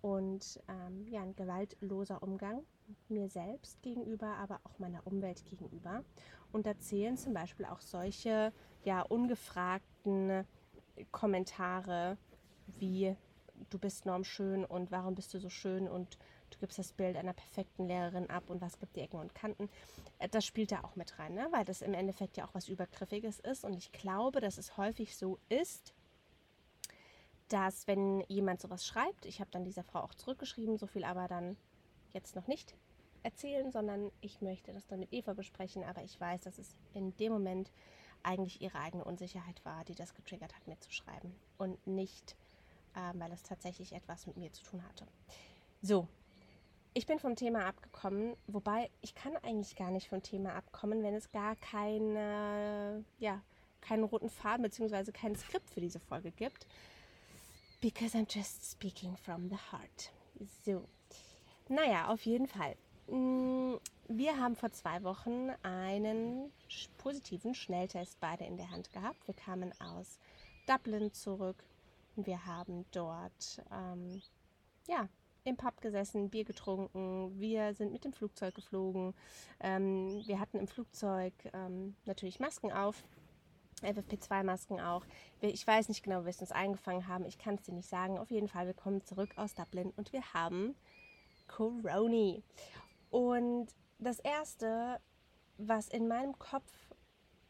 und 0.00 0.58
ähm, 0.68 1.06
ja, 1.06 1.20
ein 1.20 1.36
gewaltloser 1.36 2.22
Umgang 2.22 2.64
mir 3.10 3.28
selbst 3.28 3.82
gegenüber, 3.82 4.28
aber 4.38 4.58
auch 4.64 4.78
meiner 4.78 5.06
Umwelt 5.06 5.44
gegenüber. 5.44 6.02
Und 6.50 6.66
erzählen 6.66 7.18
zum 7.18 7.34
Beispiel 7.34 7.66
auch 7.66 7.80
solche 7.80 8.50
ja 8.84 9.02
ungefragten 9.02 10.46
Kommentare 11.12 12.16
wie 12.78 13.14
du 13.68 13.78
bist 13.78 14.06
normschön 14.06 14.64
und 14.64 14.90
warum 14.90 15.14
bist 15.14 15.34
du 15.34 15.38
so 15.38 15.50
schön 15.50 15.88
und 15.88 16.16
du 16.54 16.60
gibst 16.60 16.78
das 16.78 16.92
Bild 16.92 17.16
einer 17.16 17.32
perfekten 17.32 17.86
Lehrerin 17.86 18.30
ab 18.30 18.44
und 18.48 18.60
was 18.60 18.78
gibt 18.78 18.96
die 18.96 19.00
Ecken 19.00 19.20
und 19.20 19.34
Kanten. 19.34 19.68
Äh, 20.18 20.28
das 20.28 20.44
spielt 20.44 20.72
da 20.72 20.82
auch 20.82 20.96
mit 20.96 21.18
rein, 21.18 21.34
ne? 21.34 21.48
weil 21.50 21.64
das 21.64 21.82
im 21.82 21.94
Endeffekt 21.94 22.36
ja 22.36 22.46
auch 22.46 22.54
was 22.54 22.68
Übergriffiges 22.68 23.40
ist. 23.40 23.64
Und 23.64 23.76
ich 23.76 23.92
glaube, 23.92 24.40
dass 24.40 24.58
es 24.58 24.76
häufig 24.76 25.16
so 25.16 25.38
ist, 25.48 25.94
dass 27.48 27.86
wenn 27.86 28.22
jemand 28.28 28.60
sowas 28.60 28.86
schreibt, 28.86 29.26
ich 29.26 29.40
habe 29.40 29.50
dann 29.50 29.64
dieser 29.64 29.84
Frau 29.84 30.00
auch 30.00 30.14
zurückgeschrieben, 30.14 30.78
so 30.78 30.86
viel 30.86 31.04
aber 31.04 31.28
dann 31.28 31.56
jetzt 32.12 32.36
noch 32.36 32.46
nicht 32.46 32.74
erzählen, 33.22 33.70
sondern 33.70 34.10
ich 34.20 34.40
möchte 34.40 34.72
das 34.72 34.86
dann 34.86 35.00
mit 35.00 35.12
Eva 35.12 35.32
besprechen, 35.32 35.84
aber 35.84 36.02
ich 36.02 36.20
weiß, 36.20 36.42
dass 36.42 36.58
es 36.58 36.76
in 36.92 37.16
dem 37.16 37.32
Moment 37.32 37.70
eigentlich 38.22 38.60
ihre 38.60 38.78
eigene 38.78 39.04
Unsicherheit 39.04 39.64
war, 39.64 39.84
die 39.84 39.94
das 39.94 40.14
getriggert 40.14 40.54
hat, 40.54 40.66
mir 40.66 40.78
zu 40.80 40.90
schreiben 40.90 41.34
und 41.58 41.86
nicht, 41.86 42.36
äh, 42.94 43.12
weil 43.14 43.32
es 43.32 43.42
tatsächlich 43.42 43.92
etwas 43.92 44.26
mit 44.26 44.36
mir 44.36 44.52
zu 44.52 44.62
tun 44.62 44.82
hatte. 44.86 45.06
So, 45.82 46.08
ich 46.94 47.06
bin 47.06 47.18
vom 47.18 47.34
Thema 47.34 47.66
abgekommen, 47.66 48.36
wobei 48.46 48.88
ich 49.02 49.14
kann 49.14 49.36
eigentlich 49.38 49.74
gar 49.74 49.90
nicht 49.90 50.08
vom 50.08 50.22
Thema 50.22 50.54
abkommen, 50.54 51.02
wenn 51.02 51.14
es 51.14 51.30
gar 51.32 51.56
keine, 51.56 53.04
ja, 53.18 53.42
keinen 53.80 54.04
roten 54.04 54.30
Faden 54.30 54.62
bzw. 54.62 55.10
kein 55.10 55.36
Skript 55.36 55.68
für 55.70 55.80
diese 55.80 55.98
Folge 55.98 56.30
gibt. 56.30 56.66
Because 57.80 58.16
I'm 58.16 58.32
just 58.32 58.70
speaking 58.70 59.16
from 59.16 59.50
the 59.50 59.56
heart. 59.56 60.10
So. 60.64 60.88
Naja, 61.68 62.08
auf 62.08 62.24
jeden 62.24 62.46
Fall. 62.46 62.76
Mm, 63.08 63.74
wir 64.08 64.38
haben 64.38 64.54
vor 64.54 64.70
zwei 64.72 65.02
Wochen 65.02 65.50
einen 65.62 66.52
positiven 66.98 67.54
Schnelltest 67.54 68.18
beide 68.20 68.44
in 68.44 68.56
der 68.56 68.70
Hand 68.70 68.92
gehabt. 68.92 69.26
Wir 69.26 69.34
kamen 69.34 69.72
aus 69.80 70.18
Dublin 70.66 71.12
zurück. 71.12 71.62
Wir 72.16 72.46
haben 72.46 72.86
dort 72.92 73.62
ähm, 73.72 74.22
ja, 74.86 75.08
im 75.44 75.56
Pub 75.56 75.80
gesessen, 75.80 76.30
Bier 76.30 76.44
getrunken. 76.44 77.38
Wir 77.38 77.74
sind 77.74 77.92
mit 77.92 78.04
dem 78.04 78.12
Flugzeug 78.12 78.54
geflogen. 78.54 79.14
Ähm, 79.60 80.22
wir 80.26 80.40
hatten 80.40 80.58
im 80.58 80.66
Flugzeug 80.66 81.34
ähm, 81.52 81.94
natürlich 82.06 82.40
Masken 82.40 82.72
auf. 82.72 83.04
FFP2-Masken 83.82 84.80
auch. 84.80 85.04
Ich 85.40 85.66
weiß 85.66 85.88
nicht 85.88 86.02
genau, 86.02 86.20
wie 86.20 86.26
wir 86.26 86.30
es 86.30 86.40
uns 86.40 86.52
eingefangen 86.52 87.06
haben. 87.06 87.26
Ich 87.26 87.36
kann 87.38 87.56
es 87.56 87.62
dir 87.62 87.74
nicht 87.74 87.88
sagen. 87.88 88.18
Auf 88.18 88.30
jeden 88.30 88.48
Fall, 88.48 88.66
wir 88.66 88.74
kommen 88.74 89.04
zurück 89.04 89.30
aus 89.36 89.54
Dublin 89.54 89.92
und 89.96 90.12
wir 90.12 90.22
haben 90.32 90.74
Corona. 91.46 92.38
Und 93.10 93.68
das 93.98 94.20
Erste, 94.20 94.98
was 95.58 95.88
in 95.88 96.08
meinem 96.08 96.38
Kopf 96.38 96.72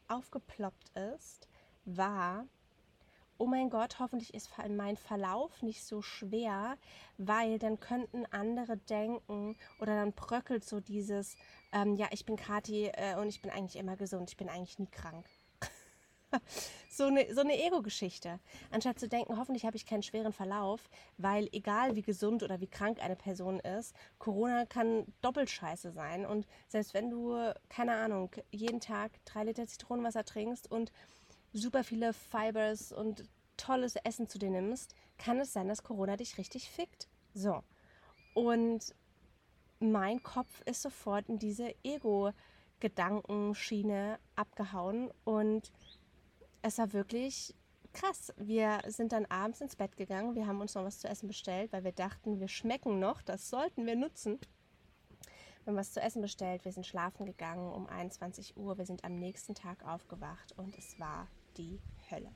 aufgeploppt 0.09 0.91
ist, 1.15 1.49
war, 1.85 2.47
oh 3.39 3.47
mein 3.47 3.71
Gott, 3.71 3.99
hoffentlich 3.99 4.35
ist 4.35 4.51
mein 4.69 4.97
Verlauf 4.97 5.63
nicht 5.63 5.85
so 5.85 6.03
schwer, 6.03 6.77
weil 7.19 7.59
dann 7.59 7.81
könnten 7.81 8.27
andere 8.27 8.77
denken 8.77 9.57
oder 9.81 9.95
dann 9.97 10.13
bröckelt 10.13 10.65
so 10.65 10.81
dieses, 10.81 11.37
ähm, 11.73 11.97
ja, 11.97 12.09
ich 12.11 12.25
bin 12.25 12.37
Kathi 12.37 12.87
äh, 12.87 13.17
und 13.17 13.29
ich 13.29 13.43
bin 13.43 13.51
eigentlich 13.51 13.77
immer 13.77 13.97
gesund, 13.97 14.31
ich 14.31 14.37
bin 14.37 14.49
eigentlich 14.49 14.79
nie 14.79 14.89
krank. 14.91 15.27
so 16.89 17.05
eine, 17.05 17.33
so 17.35 17.41
eine 17.41 17.61
Ego-Geschichte. 17.61 18.41
Anstatt 18.71 18.99
zu 18.99 19.09
denken, 19.09 19.39
hoffentlich 19.39 19.65
habe 19.65 19.77
ich 19.77 19.87
keinen 19.87 20.03
schweren 20.03 20.33
Verlauf, 20.33 20.89
weil 21.19 21.49
egal 21.53 21.97
wie 21.97 22.03
gesund 22.03 22.43
oder 22.43 22.61
wie 22.61 22.67
krank 22.67 23.03
eine 23.03 23.17
Person 23.17 23.61
ist, 23.61 23.95
Corona 24.19 24.67
kann 24.67 25.07
doppelt 25.21 25.51
scheiße 25.51 25.93
sein. 25.93 26.27
Und 26.27 26.47
selbst 26.69 26.95
wenn 26.95 27.11
du, 27.11 27.53
keine 27.69 27.95
Ahnung, 27.97 28.31
jeden 28.51 28.81
Tag 28.81 29.13
drei 29.25 29.45
Liter 29.45 29.67
Zitronenwasser 29.67 30.25
trinkst 30.25 30.71
und 30.71 30.93
super 31.55 31.85
viele 31.85 32.13
Fibers 32.13 32.93
und 32.93 33.25
tolles 33.57 33.97
Essen 34.05 34.29
zu 34.29 34.39
dir 34.39 34.51
nimmst, 34.51 34.95
kann 35.17 35.41
es 35.41 35.53
sein, 35.53 35.69
dass 35.69 35.83
Corona 35.83 36.17
dich 36.17 36.39
richtig 36.39 36.69
fickt. 36.69 37.09
So. 37.33 37.63
Und 38.35 38.95
mein 39.79 40.23
Kopf 40.23 40.61
ist 40.67 40.83
sofort 40.83 41.29
in 41.29 41.39
diese 41.39 41.75
Ego-Gedankenschiene 41.85 44.19
abgehauen 44.37 45.11
und 45.25 45.73
es 46.63 46.79
war 46.79 46.93
wirklich 46.93 47.55
krass. 47.93 48.33
Wir 48.37 48.81
sind 48.87 49.13
dann 49.13 49.27
abends 49.27 49.61
ins 49.61 49.77
Bett 49.77 49.97
gegangen, 49.97 50.35
wir 50.35 50.49
haben 50.49 50.61
uns 50.61 50.75
noch 50.75 50.83
was 50.85 50.99
zu 50.99 51.07
essen 51.09 51.29
bestellt, 51.29 51.73
weil 51.73 51.85
wir 51.85 51.93
dachten, 51.93 52.41
wir 52.41 52.49
schmecken 52.49 52.99
noch, 52.99 53.23
das 53.23 53.49
sollten 53.49 53.87
wir 53.87 53.95
nutzen. 53.95 54.41
Wir 55.63 55.71
haben 55.71 55.77
was 55.77 55.93
zu 55.93 56.03
essen 56.03 56.21
bestellt, 56.21 56.65
wir 56.65 56.73
sind 56.73 56.87
schlafen 56.87 57.25
gegangen 57.25 57.73
um 57.73 57.87
21 57.87 58.57
Uhr, 58.57 58.77
wir 58.77 58.87
sind 58.87 59.05
am 59.05 59.15
nächsten 59.15 59.55
Tag 59.55 59.87
aufgewacht 59.87 60.59
und 60.59 60.77
es 60.77 60.99
war 60.99 61.29
die 61.57 61.81
Hölle. 62.11 62.31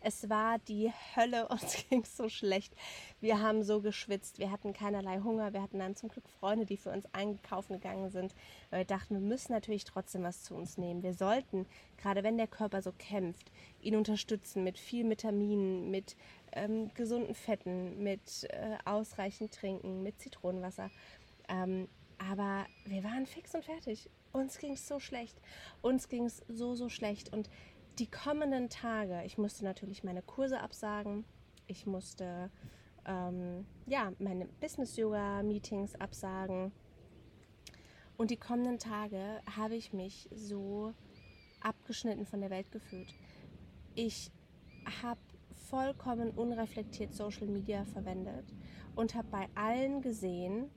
Es 0.00 0.28
war 0.28 0.58
die 0.58 0.92
Hölle, 1.16 1.48
uns 1.48 1.76
ging 1.88 2.04
so 2.04 2.28
schlecht. 2.28 2.74
Wir 3.20 3.40
haben 3.40 3.62
so 3.62 3.80
geschwitzt, 3.80 4.38
wir 4.38 4.50
hatten 4.50 4.72
keinerlei 4.72 5.20
Hunger. 5.20 5.52
Wir 5.52 5.62
hatten 5.62 5.78
dann 5.78 5.96
zum 5.96 6.10
Glück 6.10 6.28
Freunde, 6.28 6.66
die 6.66 6.76
für 6.76 6.90
uns 6.90 7.06
einkaufen 7.12 7.74
gegangen 7.74 8.10
sind, 8.10 8.34
weil 8.70 8.80
wir 8.80 8.84
dachten, 8.84 9.14
wir 9.14 9.20
müssen 9.20 9.52
natürlich 9.52 9.84
trotzdem 9.84 10.22
was 10.22 10.42
zu 10.42 10.54
uns 10.54 10.76
nehmen. 10.76 11.02
Wir 11.02 11.14
sollten, 11.14 11.66
gerade 11.96 12.22
wenn 12.22 12.36
der 12.36 12.46
Körper 12.46 12.82
so 12.82 12.92
kämpft, 12.92 13.50
ihn 13.80 13.96
unterstützen 13.96 14.62
mit 14.62 14.78
viel 14.78 15.08
Vitaminen, 15.08 15.90
mit 15.90 16.16
ähm, 16.52 16.92
gesunden 16.94 17.34
Fetten, 17.34 18.02
mit 18.02 18.44
äh, 18.50 18.76
ausreichend 18.84 19.54
Trinken, 19.54 20.02
mit 20.02 20.20
Zitronenwasser. 20.20 20.90
Ähm, 21.48 21.88
aber 22.18 22.66
wir 22.84 23.04
waren 23.04 23.26
fix 23.26 23.54
und 23.54 23.64
fertig. 23.64 24.10
Uns 24.32 24.58
ging 24.58 24.72
es 24.72 24.88
so 24.88 24.98
schlecht. 24.98 25.40
Uns 25.82 26.08
ging 26.08 26.24
es 26.24 26.42
so, 26.48 26.74
so 26.74 26.88
schlecht. 26.88 27.32
Und 27.32 27.48
die 27.98 28.10
kommenden 28.10 28.68
Tage, 28.68 29.22
ich 29.24 29.38
musste 29.38 29.64
natürlich 29.64 30.02
meine 30.02 30.22
Kurse 30.22 30.60
absagen, 30.60 31.24
ich 31.66 31.86
musste 31.86 32.50
ähm, 33.06 33.66
ja, 33.86 34.12
meine 34.18 34.46
Business-Yoga-Meetings 34.60 35.94
absagen. 35.96 36.72
Und 38.16 38.30
die 38.30 38.36
kommenden 38.36 38.78
Tage 38.78 39.40
habe 39.56 39.74
ich 39.74 39.92
mich 39.92 40.28
so 40.34 40.92
abgeschnitten 41.60 42.26
von 42.26 42.40
der 42.40 42.50
Welt 42.50 42.70
gefühlt. 42.70 43.14
Ich 43.94 44.30
habe 45.02 45.20
vollkommen 45.68 46.30
unreflektiert 46.30 47.14
Social 47.14 47.46
Media 47.46 47.84
verwendet 47.86 48.44
und 48.94 49.14
habe 49.14 49.28
bei 49.30 49.48
allen 49.54 50.02
gesehen, 50.02 50.70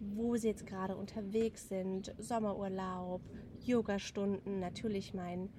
wo 0.00 0.36
sie 0.36 0.48
jetzt 0.48 0.66
gerade 0.66 0.96
unterwegs 0.96 1.68
sind, 1.68 2.14
Sommerurlaub, 2.18 3.20
Yoga-Stunden, 3.64 4.58
natürlich 4.60 5.14
mein 5.14 5.50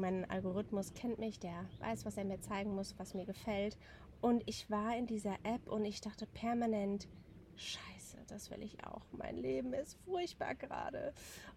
mein 0.00 0.28
Algorithmus 0.28 0.94
kennt 0.94 1.18
mich, 1.18 1.38
der 1.38 1.66
weiß, 1.78 2.04
was 2.04 2.16
er 2.16 2.24
mir 2.24 2.40
zeigen 2.40 2.74
muss, 2.74 2.98
was 2.98 3.14
mir 3.14 3.26
gefällt. 3.26 3.76
Und 4.20 4.42
ich 4.46 4.70
war 4.70 4.96
in 4.96 5.06
dieser 5.06 5.34
App 5.44 5.68
und 5.68 5.84
ich 5.84 6.00
dachte 6.00 6.26
permanent, 6.26 7.08
scheiße, 7.56 8.18
das 8.26 8.50
will 8.50 8.62
ich 8.62 8.84
auch. 8.84 9.02
Mein 9.12 9.36
Leben 9.36 9.72
ist 9.72 9.96
furchtbar 10.04 10.54
gerade. 10.54 11.12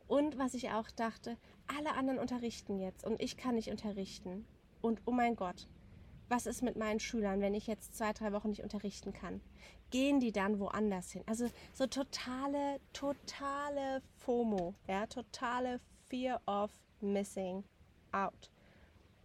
Und 0.08 0.38
was 0.38 0.54
ich 0.54 0.70
auch 0.72 0.90
dachte, 0.92 1.38
alle 1.68 1.94
anderen 1.96 2.20
unterrichten 2.20 2.80
jetzt 2.80 3.06
und 3.06 3.22
ich 3.22 3.38
kann 3.38 3.56
nicht 3.56 3.70
unterrichten. 3.70 4.46
Und 4.82 5.02
oh 5.06 5.12
mein 5.12 5.36
Gott, 5.36 5.68
was 6.30 6.46
ist 6.46 6.62
mit 6.62 6.76
meinen 6.76 7.00
Schülern, 7.00 7.42
wenn 7.42 7.54
ich 7.54 7.68
jetzt 7.68 7.96
zwei, 7.96 8.14
drei 8.14 8.32
Wochen 8.34 8.50
nicht 8.50 8.64
unterrichten 8.64 9.14
kann? 9.14 9.42
Gehen 9.92 10.20
die 10.20 10.32
dann 10.32 10.60
woanders 10.60 11.12
hin? 11.12 11.24
Also 11.26 11.50
so 11.74 11.86
totale, 11.86 12.80
totale 12.92 14.02
FOMO, 14.16 14.74
ja, 14.88 15.06
totale 15.06 15.80
Fear 16.10 16.42
of 16.48 16.72
Missing 17.02 17.64
out. 18.14 18.50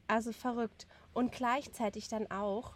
Also 0.06 0.32
verrückt. 0.32 0.86
Und 1.12 1.32
gleichzeitig 1.32 2.08
dann 2.08 2.30
auch, 2.30 2.74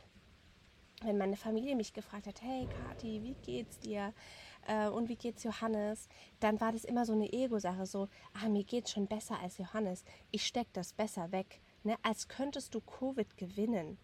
wenn 1.03 1.19
meine 1.19 1.37
Familie 1.37 1.75
mich 1.75 1.93
gefragt 1.93 2.27
hat, 2.27 2.43
hey 2.43 2.69
Kathi, 2.69 3.23
wie 3.23 3.35
geht's 3.43 3.79
dir? 3.81 4.13
Äh, 4.67 4.89
und 4.89 5.09
wie 5.09 5.17
geht's 5.17 5.43
Johannes? 5.43 6.09
Dann 6.41 6.61
war 6.61 6.73
das 6.73 6.85
immer 6.85 7.05
so 7.05 7.13
eine 7.13 7.33
Ego-Sache, 7.33 7.87
so, 7.87 8.09
ah, 8.35 8.49
mir 8.49 8.65
geht's 8.65 8.93
schon 8.93 9.07
besser 9.07 9.39
als 9.41 9.59
Johannes. 9.59 10.05
Ich 10.31 10.47
steck 10.47 10.69
das 10.73 10.93
besser 10.93 11.33
weg. 11.33 11.61
Ne? 11.83 11.97
Als 12.03 12.29
könntest 12.29 12.75
du 12.75 12.81
Covid 12.81 13.37
gewinnen. 13.37 13.99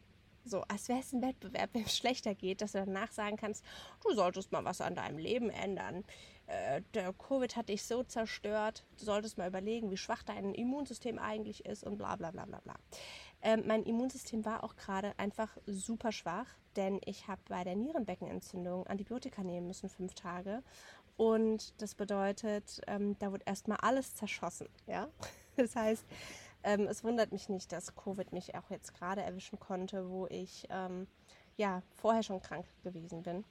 So, 0.45 0.63
als 0.63 0.89
wäre 0.89 1.01
es 1.01 1.13
ein 1.13 1.23
Wettbewerb, 1.23 1.71
wenn 1.75 1.85
es 1.85 1.97
schlechter 1.97 2.35
geht, 2.35 2.63
dass 2.63 2.73
du 2.73 2.79
danach 2.79 3.13
sagen 3.13 3.37
kannst, 3.37 3.65
du 4.03 4.15
solltest 4.15 4.51
mal 4.53 4.65
was 4.65 4.81
an 4.81 4.95
deinem 4.95 5.19
Leben 5.19 5.51
ändern. 5.51 6.05
Äh, 6.49 6.81
der 6.95 7.13
Covid 7.13 7.57
hat 7.57 7.69
dich 7.69 7.85
so 7.85 8.03
zerstört, 8.03 8.87
du 8.99 9.05
solltest 9.05 9.37
mal 9.37 9.49
überlegen, 9.49 9.91
wie 9.91 9.99
schwach 9.99 10.23
dein 10.23 10.55
Immunsystem 10.55 11.19
eigentlich 11.19 11.67
ist 11.67 11.85
und 11.85 11.99
bla 11.99 12.17
bla 12.17 12.31
bla 12.31 12.47
bla 12.47 12.61
bla. 12.61 12.75
Ähm, 13.43 13.65
mein 13.67 13.85
Immunsystem 13.85 14.45
war 14.47 14.65
auch 14.65 14.75
gerade 14.75 15.13
einfach 15.19 15.57
super 15.67 16.11
schwach, 16.11 16.47
denn 16.77 17.01
ich 17.05 17.29
habe 17.29 17.41
bei 17.49 17.65
der 17.65 17.77
Nierenbeckenentzündung 17.77 18.87
Antibiotika 18.87 19.43
nehmen 19.43 19.67
müssen, 19.67 19.91
fünf 19.91 20.15
Tage. 20.15 20.63
Und 21.19 21.81
das 21.83 21.95
bedeutet, 21.95 22.81
ähm, 22.87 23.19
da 23.19 23.31
wird 23.31 23.43
erstmal 23.47 23.79
alles 23.83 24.15
zerschossen. 24.15 24.69
Ja? 24.87 25.09
Das 25.57 25.75
heißt, 25.75 26.07
ähm, 26.63 26.87
es 26.87 27.03
wundert 27.03 27.33
mich 27.33 27.49
nicht, 27.49 27.73
dass 27.73 27.97
Covid 27.97 28.33
mich 28.33 28.55
auch 28.55 28.71
jetzt 28.71 28.95
gerade 28.95 29.23
erwischen 29.23 29.59
konnte, 29.59 30.09
wo 30.09 30.29
ich 30.29 30.69
ähm, 30.71 31.09
ja 31.57 31.83
vorher 31.97 32.23
schon 32.23 32.41
krank 32.41 32.65
gewesen 32.85 33.25
bin. 33.25 33.45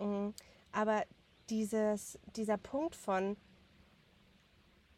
Mhm. 0.00 0.34
Aber 0.72 1.04
dieses, 1.50 2.18
dieser 2.36 2.56
Punkt 2.56 2.96
von, 2.96 3.36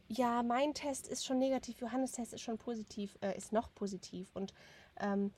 ja, 0.09 0.43
mein 0.43 0.75
Test 0.75 1.07
ist 1.07 1.25
schon 1.25 1.39
negativ, 1.39 1.81
Johannes 1.81 2.13
Test 2.13 2.33
ist 2.33 2.41
schon 2.41 2.59
positiv, 2.59 3.19
äh, 3.21 3.37
ist 3.37 3.53
noch 3.53 3.75
positiv. 3.75 4.35
Und 4.35 4.55
ähm, 5.01 5.33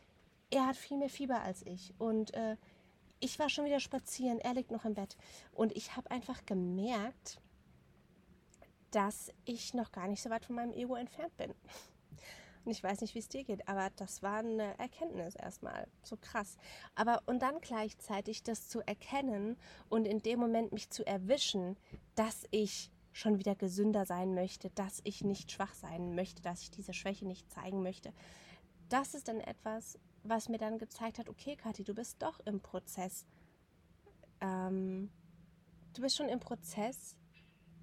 er 0.51 0.67
hat 0.67 0.77
viel 0.77 0.97
mehr 0.97 1.11
Fieber 1.11 1.43
als 1.43 1.65
ich. 1.67 1.95
Und 1.99 2.35
äh, 2.35 2.57
ich 3.19 3.39
war 3.39 3.49
schon 3.49 3.65
wieder 3.65 3.81
spazieren, 3.81 4.39
er 4.39 4.55
liegt 4.55 4.71
noch 4.71 4.85
im 4.85 4.95
Bett. 4.95 5.17
Und 5.53 5.77
ich 5.77 5.97
habe 5.97 6.11
einfach 6.11 6.47
gemerkt, 6.47 7.41
dass 8.91 9.33
ich 9.45 9.75
noch 9.75 9.93
gar 9.93 10.09
nicht 10.09 10.23
so 10.23 10.31
weit 10.31 10.45
von 10.45 10.57
meinem 10.57 10.73
Ego 10.73 10.97
entfernt 10.97 11.37
bin. 11.37 11.55
Und 12.65 12.73
ich 12.73 12.83
weiß 12.83 13.01
nicht, 13.01 13.15
wie 13.15 13.21
es 13.21 13.29
dir 13.29 13.45
geht, 13.45 13.69
aber 13.69 13.91
das 13.97 14.23
war 14.23 14.39
eine 14.39 14.79
Erkenntnis 14.79 15.35
erstmal. 15.35 15.89
So 16.03 16.17
krass. 16.17 16.57
Aber 16.95 17.23
und 17.27 17.41
dann 17.41 17.61
gleichzeitig 17.61 18.43
das 18.43 18.69
zu 18.69 18.81
erkennen 18.81 19.57
und 19.89 20.07
in 20.07 20.21
dem 20.21 20.39
Moment 20.39 20.73
mich 20.73 20.91
zu 20.91 21.07
erwischen, 21.07 21.77
dass 22.15 22.47
ich 22.51 22.91
schon 23.13 23.39
wieder 23.39 23.55
gesünder 23.55 24.05
sein 24.05 24.35
möchte, 24.35 24.71
dass 24.71 25.01
ich 25.05 25.25
nicht 25.25 25.51
schwach 25.51 25.75
sein 25.75 26.15
möchte, 26.15 26.43
dass 26.43 26.63
ich 26.63 26.71
diese 26.71 26.93
Schwäche 26.93 27.27
nicht 27.27 27.51
zeigen 27.51 27.83
möchte. 27.83 28.13
Das 28.89 29.15
ist 29.15 29.29
dann 29.29 29.41
etwas, 29.41 29.99
was 30.23 30.49
mir 30.49 30.59
dann 30.59 30.79
gezeigt 30.79 31.19
hat, 31.19 31.29
okay, 31.29 31.57
Kathi, 31.57 31.85
du 31.85 31.95
bist 31.95 32.23
doch 32.23 32.41
im 32.41 32.61
Prozess. 32.61 33.27
Ähm, 34.41 35.11
du 35.95 36.03
bist 36.03 36.17
schon 36.17 36.29
im 36.29 36.41
Prozess, 36.41 37.17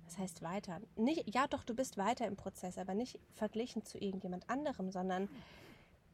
das 0.08 0.18
heißt 0.18 0.42
weiter. 0.42 0.80
Nicht, 0.96 1.34
ja, 1.34 1.48
doch, 1.48 1.64
du 1.64 1.76
bist 1.76 1.98
weiter 1.98 2.26
im 2.26 2.38
Prozess, 2.38 2.78
aber 2.78 2.94
nicht 2.94 3.20
verglichen 3.34 3.84
zu 3.84 3.98
irgendjemand 3.98 4.50
anderem, 4.50 4.92
sondern 4.92 5.30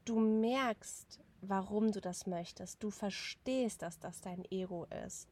du 0.05 0.19
merkst, 0.19 1.19
warum 1.41 1.91
du 1.91 2.01
das 2.01 2.25
möchtest. 2.25 2.81
Du 2.81 2.89
verstehst, 2.89 3.81
dass 3.81 3.99
das 3.99 4.21
dein 4.21 4.43
Ego 4.51 4.85
ist. 5.05 5.29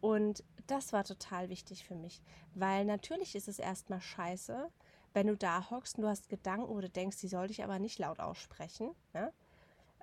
Und 0.00 0.44
das 0.66 0.92
war 0.92 1.04
total 1.04 1.48
wichtig 1.48 1.84
für 1.84 1.96
mich, 1.96 2.22
weil 2.54 2.84
natürlich 2.84 3.34
ist 3.34 3.48
es 3.48 3.58
erstmal 3.58 4.00
scheiße, 4.00 4.70
wenn 5.14 5.26
du 5.26 5.36
da 5.36 5.70
hockst 5.70 5.96
und 5.96 6.02
du 6.02 6.08
hast 6.08 6.28
Gedanken, 6.28 6.68
wo 6.68 6.80
du 6.80 6.90
denkst, 6.90 7.18
die 7.18 7.28
sollte 7.28 7.52
ich 7.52 7.64
aber 7.64 7.78
nicht 7.78 7.98
laut 7.98 8.20
aussprechen. 8.20 8.94
Ja? 9.14 9.32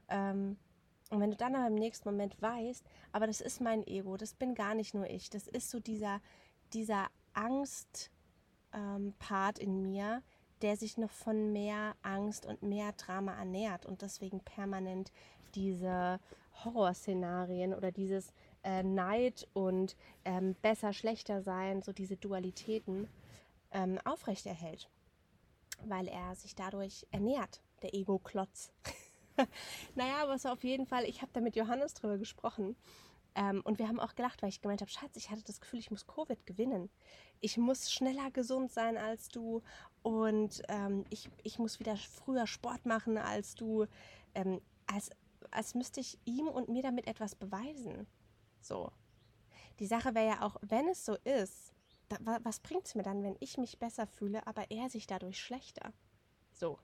Ähm, 0.09 0.57
und 1.09 1.19
wenn 1.19 1.29
du 1.29 1.37
dann 1.37 1.55
aber 1.55 1.67
im 1.67 1.75
nächsten 1.75 2.09
Moment 2.09 2.41
weißt, 2.41 2.83
aber 3.11 3.27
das 3.27 3.39
ist 3.39 3.61
mein 3.61 3.85
Ego, 3.85 4.17
das 4.17 4.33
bin 4.33 4.55
gar 4.55 4.73
nicht 4.73 4.93
nur 4.95 5.07
ich, 5.07 5.29
das 5.29 5.47
ist 5.47 5.69
so 5.69 5.79
dieser, 5.79 6.19
dieser 6.73 7.07
Angst-Part 7.33 8.11
ähm, 9.61 9.65
in 9.65 9.81
mir, 9.83 10.21
der 10.61 10.77
sich 10.77 10.97
noch 10.97 11.11
von 11.11 11.51
mehr 11.51 11.95
Angst 12.01 12.45
und 12.45 12.63
mehr 12.63 12.93
Drama 12.93 13.33
ernährt 13.37 13.85
und 13.85 14.01
deswegen 14.01 14.39
permanent 14.39 15.11
diese 15.55 16.19
Horrorszenarien 16.63 17.73
oder 17.73 17.91
dieses 17.91 18.33
äh, 18.63 18.83
Neid 18.83 19.47
und 19.53 19.95
ähm, 20.23 20.55
besser, 20.61 20.93
schlechter 20.93 21.41
sein, 21.41 21.81
so 21.81 21.91
diese 21.91 22.15
Dualitäten 22.15 23.09
ähm, 23.71 23.99
aufrechterhält, 24.05 24.89
weil 25.85 26.07
er 26.07 26.35
sich 26.35 26.55
dadurch 26.55 27.05
ernährt, 27.11 27.61
der 27.81 27.93
Ego-Klotz. 27.93 28.71
naja, 29.95 30.23
aber 30.23 30.37
so 30.37 30.49
auf 30.49 30.63
jeden 30.63 30.85
Fall, 30.85 31.03
ich 31.05 31.21
habe 31.21 31.31
da 31.33 31.41
mit 31.41 31.55
Johannes 31.55 31.93
drüber 31.93 32.17
gesprochen 32.17 32.75
Ähm, 33.35 33.61
und 33.63 33.79
wir 33.79 33.87
haben 33.87 33.99
auch 33.99 34.15
gelacht, 34.15 34.41
weil 34.41 34.49
ich 34.49 34.61
gemeint 34.61 34.81
habe, 34.81 34.91
Schatz, 34.91 35.15
ich 35.15 35.29
hatte 35.29 35.43
das 35.43 35.59
Gefühl, 35.59 35.79
ich 35.79 35.91
muss 35.91 36.07
Covid 36.07 36.45
gewinnen. 36.45 36.89
Ich 37.41 37.57
muss 37.57 37.91
schneller 37.91 38.31
gesund 38.31 38.71
sein 38.71 38.97
als 38.97 39.27
du 39.27 39.61
und 40.01 40.61
ähm, 40.69 41.05
ich, 41.09 41.29
ich 41.43 41.59
muss 41.59 41.79
wieder 41.79 41.97
früher 41.97 42.47
Sport 42.47 42.85
machen 42.85 43.17
als 43.17 43.55
du. 43.55 43.85
Ähm, 44.35 44.61
als, 44.85 45.09
als 45.51 45.75
müsste 45.75 45.99
ich 45.99 46.19
ihm 46.25 46.47
und 46.47 46.69
mir 46.69 46.83
damit 46.83 47.07
etwas 47.07 47.35
beweisen. 47.35 48.07
So. 48.59 48.91
Die 49.79 49.87
Sache 49.87 50.13
wäre 50.13 50.27
ja 50.27 50.41
auch, 50.41 50.57
wenn 50.61 50.87
es 50.87 51.03
so 51.03 51.15
ist, 51.23 51.73
da, 52.09 52.17
was 52.43 52.59
bringt 52.59 52.85
es 52.85 52.95
mir 52.95 53.03
dann, 53.03 53.23
wenn 53.23 53.37
ich 53.39 53.57
mich 53.57 53.79
besser 53.79 54.05
fühle, 54.05 54.45
aber 54.45 54.69
er 54.69 54.89
sich 54.89 55.07
dadurch 55.07 55.39
schlechter? 55.39 55.93
So. 56.53 56.79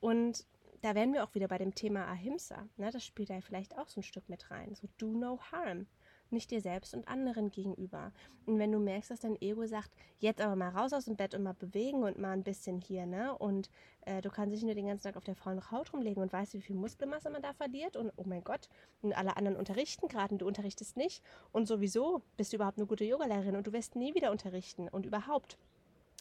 Und 0.00 0.46
da 0.82 0.94
wären 0.94 1.12
wir 1.12 1.24
auch 1.24 1.34
wieder 1.34 1.48
bei 1.48 1.58
dem 1.58 1.74
Thema 1.74 2.06
Ahimsa. 2.06 2.68
Ne? 2.76 2.90
Das 2.90 3.04
spielt 3.04 3.30
da 3.30 3.40
vielleicht 3.40 3.76
auch 3.76 3.88
so 3.88 4.00
ein 4.00 4.04
Stück 4.04 4.28
mit 4.28 4.50
rein. 4.50 4.74
So, 4.74 4.88
do 4.98 5.08
no 5.08 5.38
harm. 5.52 5.86
Nicht 6.32 6.52
dir 6.52 6.60
selbst 6.60 6.94
und 6.94 7.08
anderen 7.08 7.50
gegenüber. 7.50 8.12
Und 8.46 8.60
wenn 8.60 8.70
du 8.70 8.78
merkst, 8.78 9.10
dass 9.10 9.18
dein 9.18 9.40
Ego 9.42 9.66
sagt, 9.66 9.90
jetzt 10.20 10.40
aber 10.40 10.54
mal 10.54 10.68
raus 10.68 10.92
aus 10.92 11.06
dem 11.06 11.16
Bett 11.16 11.34
und 11.34 11.42
mal 11.42 11.54
bewegen 11.54 12.04
und 12.04 12.18
mal 12.18 12.30
ein 12.30 12.44
bisschen 12.44 12.78
hier, 12.78 13.04
ne? 13.04 13.36
Und 13.36 13.68
äh, 14.02 14.22
du 14.22 14.30
kannst 14.30 14.54
dich 14.54 14.62
nur 14.62 14.74
den 14.74 14.86
ganzen 14.86 15.02
Tag 15.02 15.16
auf 15.16 15.24
der 15.24 15.34
faulen 15.34 15.70
Haut 15.72 15.92
rumlegen 15.92 16.22
und 16.22 16.32
weißt, 16.32 16.54
wie 16.54 16.60
viel 16.60 16.76
Muskelmasse 16.76 17.30
man 17.30 17.42
da 17.42 17.52
verliert. 17.52 17.96
Und 17.96 18.12
oh 18.16 18.22
mein 18.24 18.44
Gott, 18.44 18.68
und 19.02 19.12
alle 19.12 19.36
anderen 19.36 19.56
unterrichten 19.56 20.06
gerade 20.06 20.32
und 20.32 20.42
du 20.42 20.46
unterrichtest 20.46 20.96
nicht. 20.96 21.20
Und 21.50 21.66
sowieso 21.66 22.22
bist 22.36 22.52
du 22.52 22.56
überhaupt 22.56 22.78
eine 22.78 22.86
gute 22.86 23.04
Yogalehrerin 23.04 23.56
und 23.56 23.66
du 23.66 23.72
wirst 23.72 23.96
nie 23.96 24.14
wieder 24.14 24.30
unterrichten. 24.30 24.88
Und 24.88 25.06
überhaupt 25.06 25.58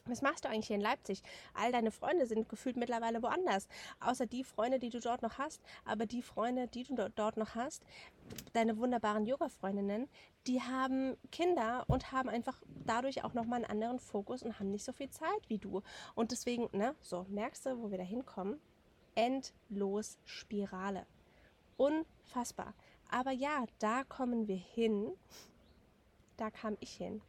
was 0.05 0.21
machst 0.21 0.45
du 0.45 0.49
eigentlich 0.49 0.67
hier 0.67 0.75
in 0.75 0.81
Leipzig? 0.81 1.21
All 1.53 1.71
deine 1.71 1.91
Freunde 1.91 2.25
sind 2.25 2.49
gefühlt 2.49 2.77
mittlerweile 2.77 3.21
woanders. 3.21 3.67
Außer 3.99 4.25
die 4.25 4.43
Freunde, 4.43 4.79
die 4.79 4.89
du 4.89 4.99
dort 4.99 5.21
noch 5.21 5.38
hast. 5.38 5.62
Aber 5.85 6.05
die 6.05 6.21
Freunde, 6.21 6.67
die 6.67 6.83
du 6.83 7.09
dort 7.09 7.38
noch 7.38 7.55
hast, 7.55 7.83
deine 8.53 8.77
wunderbaren 8.77 9.25
Yoga-Freundinnen, 9.25 10.07
die 10.47 10.62
haben 10.62 11.17
Kinder 11.31 11.83
und 11.88 12.12
haben 12.12 12.29
einfach 12.29 12.62
dadurch 12.85 13.23
auch 13.23 13.33
nochmal 13.33 13.57
einen 13.57 13.71
anderen 13.71 13.99
Fokus 13.99 14.43
und 14.43 14.59
haben 14.59 14.71
nicht 14.71 14.85
so 14.85 14.93
viel 14.93 15.09
Zeit 15.09 15.47
wie 15.47 15.57
du. 15.57 15.81
Und 16.15 16.31
deswegen, 16.31 16.69
ne, 16.71 16.95
so, 17.01 17.25
merkst 17.29 17.65
du, 17.65 17.81
wo 17.81 17.91
wir 17.91 17.97
da 17.97 18.03
hinkommen? 18.03 18.59
Endlos 19.15 20.17
Spirale. 20.25 21.05
Unfassbar. 21.77 22.73
Aber 23.09 23.31
ja, 23.31 23.65
da 23.79 24.03
kommen 24.03 24.47
wir 24.47 24.55
hin. 24.55 25.12
Da 26.38 26.51
kam 26.51 26.77
ich 26.79 26.91
hin. 26.91 27.21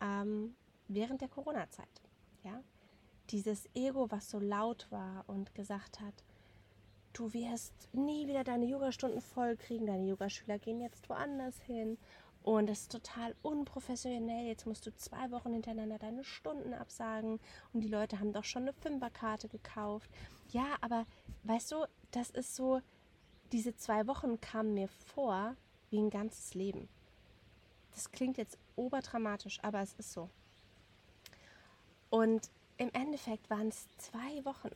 Ähm, 0.00 0.54
während 0.88 1.20
der 1.20 1.28
Corona-Zeit. 1.28 2.02
Ja? 2.44 2.62
Dieses 3.30 3.68
Ego, 3.74 4.10
was 4.10 4.30
so 4.30 4.38
laut 4.38 4.86
war 4.90 5.24
und 5.26 5.54
gesagt 5.54 6.00
hat, 6.00 6.24
du 7.12 7.32
wirst 7.32 7.88
nie 7.92 8.26
wieder 8.26 8.44
deine 8.44 8.66
Yogastunden 8.66 9.20
voll 9.20 9.56
kriegen, 9.56 9.86
deine 9.86 10.06
Yogaschüler 10.06 10.58
gehen 10.58 10.80
jetzt 10.80 11.08
woanders 11.08 11.60
hin 11.60 11.98
und 12.42 12.68
das 12.68 12.82
ist 12.82 12.92
total 12.92 13.34
unprofessionell. 13.42 14.46
Jetzt 14.46 14.66
musst 14.66 14.86
du 14.86 14.94
zwei 14.94 15.30
Wochen 15.30 15.52
hintereinander 15.52 15.98
deine 15.98 16.24
Stunden 16.24 16.72
absagen 16.72 17.40
und 17.72 17.82
die 17.82 17.88
Leute 17.88 18.20
haben 18.20 18.32
doch 18.32 18.44
schon 18.44 18.62
eine 18.62 18.72
Fünferkarte 18.72 19.48
gekauft. 19.48 20.10
Ja, 20.48 20.76
aber 20.80 21.04
weißt 21.44 21.72
du, 21.72 21.84
das 22.10 22.30
ist 22.30 22.56
so, 22.56 22.80
diese 23.52 23.76
zwei 23.76 24.06
Wochen 24.06 24.40
kamen 24.40 24.74
mir 24.74 24.88
vor 24.88 25.56
wie 25.90 25.98
ein 25.98 26.10
ganzes 26.10 26.54
Leben. 26.54 26.88
Das 27.92 28.12
klingt 28.12 28.38
jetzt 28.38 28.58
oberdramatisch, 28.76 29.58
aber 29.62 29.80
es 29.80 29.94
ist 29.94 30.12
so. 30.12 30.30
Und 32.10 32.50
im 32.76 32.90
Endeffekt 32.92 33.50
waren 33.50 33.68
es 33.68 33.88
zwei 33.98 34.44
Wochen. 34.44 34.70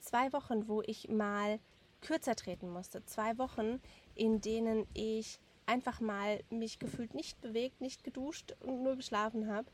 Zwei 0.00 0.32
Wochen, 0.32 0.68
wo 0.68 0.82
ich 0.82 1.08
mal 1.08 1.58
kürzer 2.00 2.36
treten 2.36 2.70
musste. 2.70 3.04
Zwei 3.04 3.36
Wochen, 3.38 3.80
in 4.14 4.40
denen 4.40 4.86
ich 4.94 5.40
einfach 5.66 6.00
mal 6.00 6.42
mich 6.50 6.78
gefühlt 6.78 7.14
nicht 7.14 7.40
bewegt, 7.40 7.80
nicht 7.80 8.04
geduscht 8.04 8.54
und 8.60 8.82
nur 8.82 8.96
geschlafen 8.96 9.52
habe. 9.52 9.70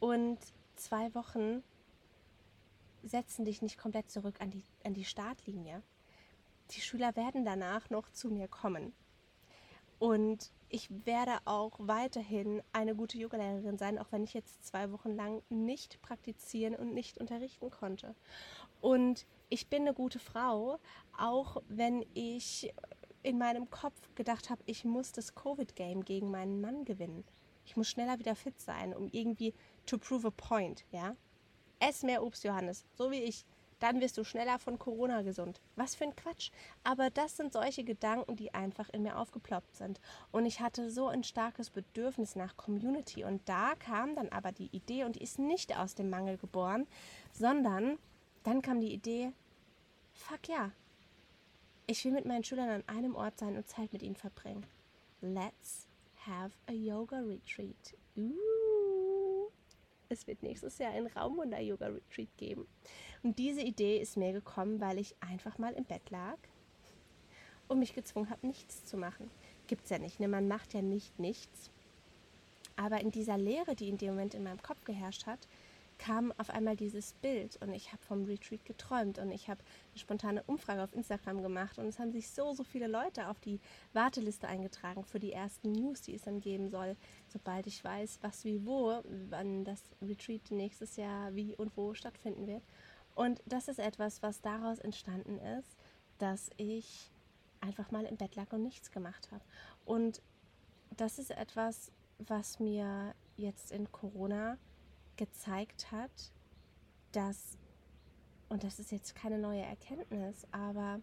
Und 0.00 0.38
zwei 0.74 1.14
Wochen 1.14 1.62
setzen 3.02 3.44
dich 3.44 3.62
nicht 3.62 3.78
komplett 3.78 4.10
zurück 4.10 4.40
an 4.40 4.50
die, 4.50 4.64
an 4.84 4.94
die 4.94 5.04
Startlinie. 5.04 5.82
Die 6.72 6.80
Schüler 6.80 7.14
werden 7.14 7.44
danach 7.44 7.90
noch 7.90 8.10
zu 8.10 8.28
mir 8.28 8.48
kommen. 8.48 8.92
Und 9.98 10.52
ich 10.68 10.88
werde 11.06 11.38
auch 11.44 11.72
weiterhin 11.78 12.62
eine 12.72 12.94
gute 12.94 13.18
Yogalehrerin 13.18 13.78
sein, 13.78 13.98
auch 13.98 14.10
wenn 14.10 14.24
ich 14.24 14.34
jetzt 14.34 14.64
zwei 14.66 14.90
Wochen 14.92 15.14
lang 15.14 15.42
nicht 15.48 16.02
praktizieren 16.02 16.74
und 16.74 16.92
nicht 16.92 17.18
unterrichten 17.18 17.70
konnte. 17.70 18.14
Und 18.80 19.26
ich 19.48 19.68
bin 19.68 19.82
eine 19.82 19.94
gute 19.94 20.18
Frau, 20.18 20.78
auch 21.16 21.62
wenn 21.68 22.04
ich 22.14 22.72
in 23.22 23.38
meinem 23.38 23.70
Kopf 23.70 23.96
gedacht 24.14 24.50
habe, 24.50 24.62
ich 24.66 24.84
muss 24.84 25.12
das 25.12 25.34
Covid-Game 25.34 26.04
gegen 26.04 26.30
meinen 26.30 26.60
Mann 26.60 26.84
gewinnen. 26.84 27.24
Ich 27.64 27.76
muss 27.76 27.88
schneller 27.88 28.18
wieder 28.18 28.36
fit 28.36 28.60
sein, 28.60 28.94
um 28.94 29.08
irgendwie 29.10 29.54
to 29.86 29.98
prove 29.98 30.28
a 30.28 30.30
point, 30.30 30.84
ja? 30.92 31.16
Ess 31.78 32.02
mehr 32.02 32.22
Obst, 32.22 32.44
Johannes, 32.44 32.86
so 32.94 33.10
wie 33.10 33.22
ich 33.22 33.44
dann 33.78 34.00
wirst 34.00 34.16
du 34.16 34.24
schneller 34.24 34.58
von 34.58 34.78
Corona 34.78 35.22
gesund. 35.22 35.60
Was 35.76 35.94
für 35.94 36.04
ein 36.04 36.16
Quatsch. 36.16 36.50
Aber 36.84 37.10
das 37.10 37.36
sind 37.36 37.52
solche 37.52 37.84
Gedanken, 37.84 38.36
die 38.36 38.54
einfach 38.54 38.88
in 38.90 39.02
mir 39.02 39.18
aufgeploppt 39.18 39.76
sind. 39.76 40.00
Und 40.32 40.46
ich 40.46 40.60
hatte 40.60 40.90
so 40.90 41.08
ein 41.08 41.24
starkes 41.24 41.70
Bedürfnis 41.70 42.36
nach 42.36 42.56
Community. 42.56 43.24
Und 43.24 43.46
da 43.48 43.74
kam 43.74 44.14
dann 44.14 44.28
aber 44.30 44.52
die 44.52 44.74
Idee, 44.74 45.04
und 45.04 45.16
die 45.16 45.22
ist 45.22 45.38
nicht 45.38 45.76
aus 45.76 45.94
dem 45.94 46.10
Mangel 46.10 46.38
geboren, 46.38 46.86
sondern 47.32 47.98
dann 48.44 48.62
kam 48.62 48.80
die 48.80 48.92
Idee, 48.92 49.32
fuck 50.12 50.48
ja, 50.48 50.70
ich 51.86 52.04
will 52.04 52.12
mit 52.12 52.24
meinen 52.24 52.44
Schülern 52.44 52.68
an 52.68 52.84
einem 52.88 53.14
Ort 53.14 53.38
sein 53.38 53.56
und 53.56 53.68
Zeit 53.68 53.92
mit 53.92 54.02
ihnen 54.02 54.16
verbringen. 54.16 54.66
Let's 55.20 55.86
have 56.26 56.56
a 56.66 56.72
yoga 56.72 57.20
retreat. 57.20 57.96
Ooh 58.16 58.75
es 60.08 60.26
wird 60.26 60.42
nächstes 60.42 60.78
Jahr 60.78 60.92
ein 60.92 61.06
Raumwunder-Yoga-Retreat 61.06 62.36
geben. 62.36 62.66
Und 63.22 63.38
diese 63.38 63.62
Idee 63.62 63.98
ist 63.98 64.16
mir 64.16 64.32
gekommen, 64.32 64.80
weil 64.80 64.98
ich 64.98 65.14
einfach 65.20 65.58
mal 65.58 65.72
im 65.74 65.84
Bett 65.84 66.10
lag 66.10 66.38
und 67.68 67.78
mich 67.78 67.94
gezwungen 67.94 68.30
habe, 68.30 68.46
nichts 68.46 68.84
zu 68.84 68.96
machen. 68.96 69.30
Gibt's 69.66 69.90
ja 69.90 69.98
nicht, 69.98 70.20
ne? 70.20 70.28
Man 70.28 70.48
macht 70.48 70.74
ja 70.74 70.82
nicht 70.82 71.18
nichts. 71.18 71.70
Aber 72.76 73.00
in 73.00 73.10
dieser 73.10 73.38
Leere, 73.38 73.74
die 73.74 73.88
in 73.88 73.98
dem 73.98 74.10
Moment 74.10 74.34
in 74.34 74.44
meinem 74.44 74.62
Kopf 74.62 74.84
geherrscht 74.84 75.26
hat, 75.26 75.48
kam 75.98 76.32
auf 76.38 76.50
einmal 76.50 76.76
dieses 76.76 77.14
Bild 77.14 77.56
und 77.62 77.72
ich 77.72 77.92
habe 77.92 78.02
vom 78.02 78.24
Retreat 78.24 78.64
geträumt 78.64 79.18
und 79.18 79.30
ich 79.30 79.48
habe 79.48 79.60
eine 79.90 79.98
spontane 79.98 80.42
Umfrage 80.44 80.82
auf 80.82 80.94
Instagram 80.94 81.42
gemacht 81.42 81.78
und 81.78 81.86
es 81.86 81.98
haben 81.98 82.12
sich 82.12 82.30
so, 82.30 82.52
so 82.52 82.64
viele 82.64 82.86
Leute 82.86 83.28
auf 83.28 83.40
die 83.40 83.60
Warteliste 83.92 84.46
eingetragen 84.48 85.04
für 85.04 85.18
die 85.18 85.32
ersten 85.32 85.72
News, 85.72 86.02
die 86.02 86.14
es 86.14 86.22
dann 86.22 86.40
geben 86.40 86.68
soll, 86.68 86.96
sobald 87.28 87.66
ich 87.66 87.82
weiß, 87.82 88.18
was 88.22 88.44
wie 88.44 88.64
wo, 88.66 89.02
wann 89.30 89.64
das 89.64 89.82
Retreat 90.02 90.50
nächstes 90.50 90.96
Jahr 90.96 91.34
wie 91.34 91.56
und 91.56 91.76
wo 91.76 91.94
stattfinden 91.94 92.46
wird. 92.46 92.62
Und 93.14 93.42
das 93.46 93.68
ist 93.68 93.78
etwas, 93.78 94.22
was 94.22 94.42
daraus 94.42 94.78
entstanden 94.78 95.38
ist, 95.38 95.76
dass 96.18 96.50
ich 96.58 97.10
einfach 97.60 97.90
mal 97.90 98.04
im 98.04 98.16
Bett 98.16 98.36
lag 98.36 98.52
und 98.52 98.62
nichts 98.62 98.90
gemacht 98.90 99.30
habe. 99.32 99.44
Und 99.84 100.20
das 100.96 101.18
ist 101.18 101.30
etwas, 101.30 101.90
was 102.18 102.60
mir 102.60 103.14
jetzt 103.36 103.72
in 103.72 103.90
Corona 103.92 104.58
gezeigt 105.16 105.90
hat, 105.90 106.32
dass, 107.12 107.58
und 108.48 108.64
das 108.64 108.78
ist 108.78 108.92
jetzt 108.92 109.14
keine 109.14 109.38
neue 109.38 109.62
Erkenntnis, 109.62 110.46
aber 110.50 111.00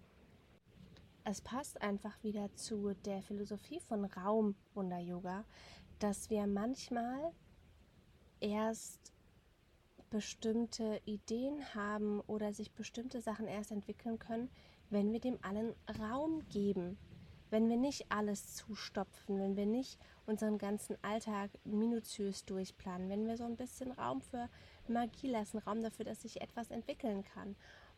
es 1.24 1.42
passt 1.42 1.82
einfach 1.82 2.22
wieder 2.24 2.54
zu 2.56 2.94
der 3.06 3.22
Philosophie 3.22 3.80
von 3.80 4.06
Raumwunder-Yoga, 4.06 5.46
dass 6.00 6.30
wir 6.30 6.48
manchmal 6.48 7.32
erst 8.40 9.14
bestimmte 10.10 11.02
Ideen 11.06 11.74
haben 11.74 12.20
oder 12.22 12.54
sich 12.54 12.74
bestimmte 12.74 13.22
Sachen 13.22 13.48
erst 13.48 13.72
entwickeln 13.72 14.20
können, 14.20 14.50
wenn 14.90 15.12
wir 15.12 15.20
dem 15.20 15.40
allen 15.42 15.74
Raum 16.00 16.48
geben 16.50 16.98
wenn 17.54 17.70
wir 17.70 17.78
nicht 17.78 18.12
alles 18.12 18.56
zustopfen, 18.56 19.40
wenn 19.40 19.56
wir 19.56 19.68
nicht 19.68 20.00
unseren 20.26 20.58
ganzen 20.58 20.98
Alltag 21.04 21.52
minutiös 21.64 22.46
durchplanen, 22.46 23.10
wenn 23.10 23.28
wir 23.28 23.38
so 23.38 23.44
ein 23.44 23.56
bisschen 23.56 23.92
Raum 23.92 24.22
für 24.22 24.50
Magie 24.88 25.30
lassen, 25.30 25.60
Raum 25.60 25.84
dafür, 25.84 26.04
dass 26.04 26.24
sich 26.24 26.42
etwas 26.42 26.72
entwickeln 26.72 27.24
kann. 27.24 27.56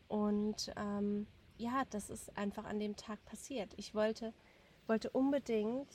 Und 0.09 0.73
ähm, 0.75 1.25
ja, 1.57 1.83
das 1.89 2.09
ist 2.09 2.37
einfach 2.37 2.65
an 2.65 2.79
dem 2.79 2.97
Tag 2.97 3.23
passiert. 3.23 3.71
Ich 3.77 3.95
wollte, 3.95 4.33
wollte 4.87 5.09
unbedingt 5.11 5.87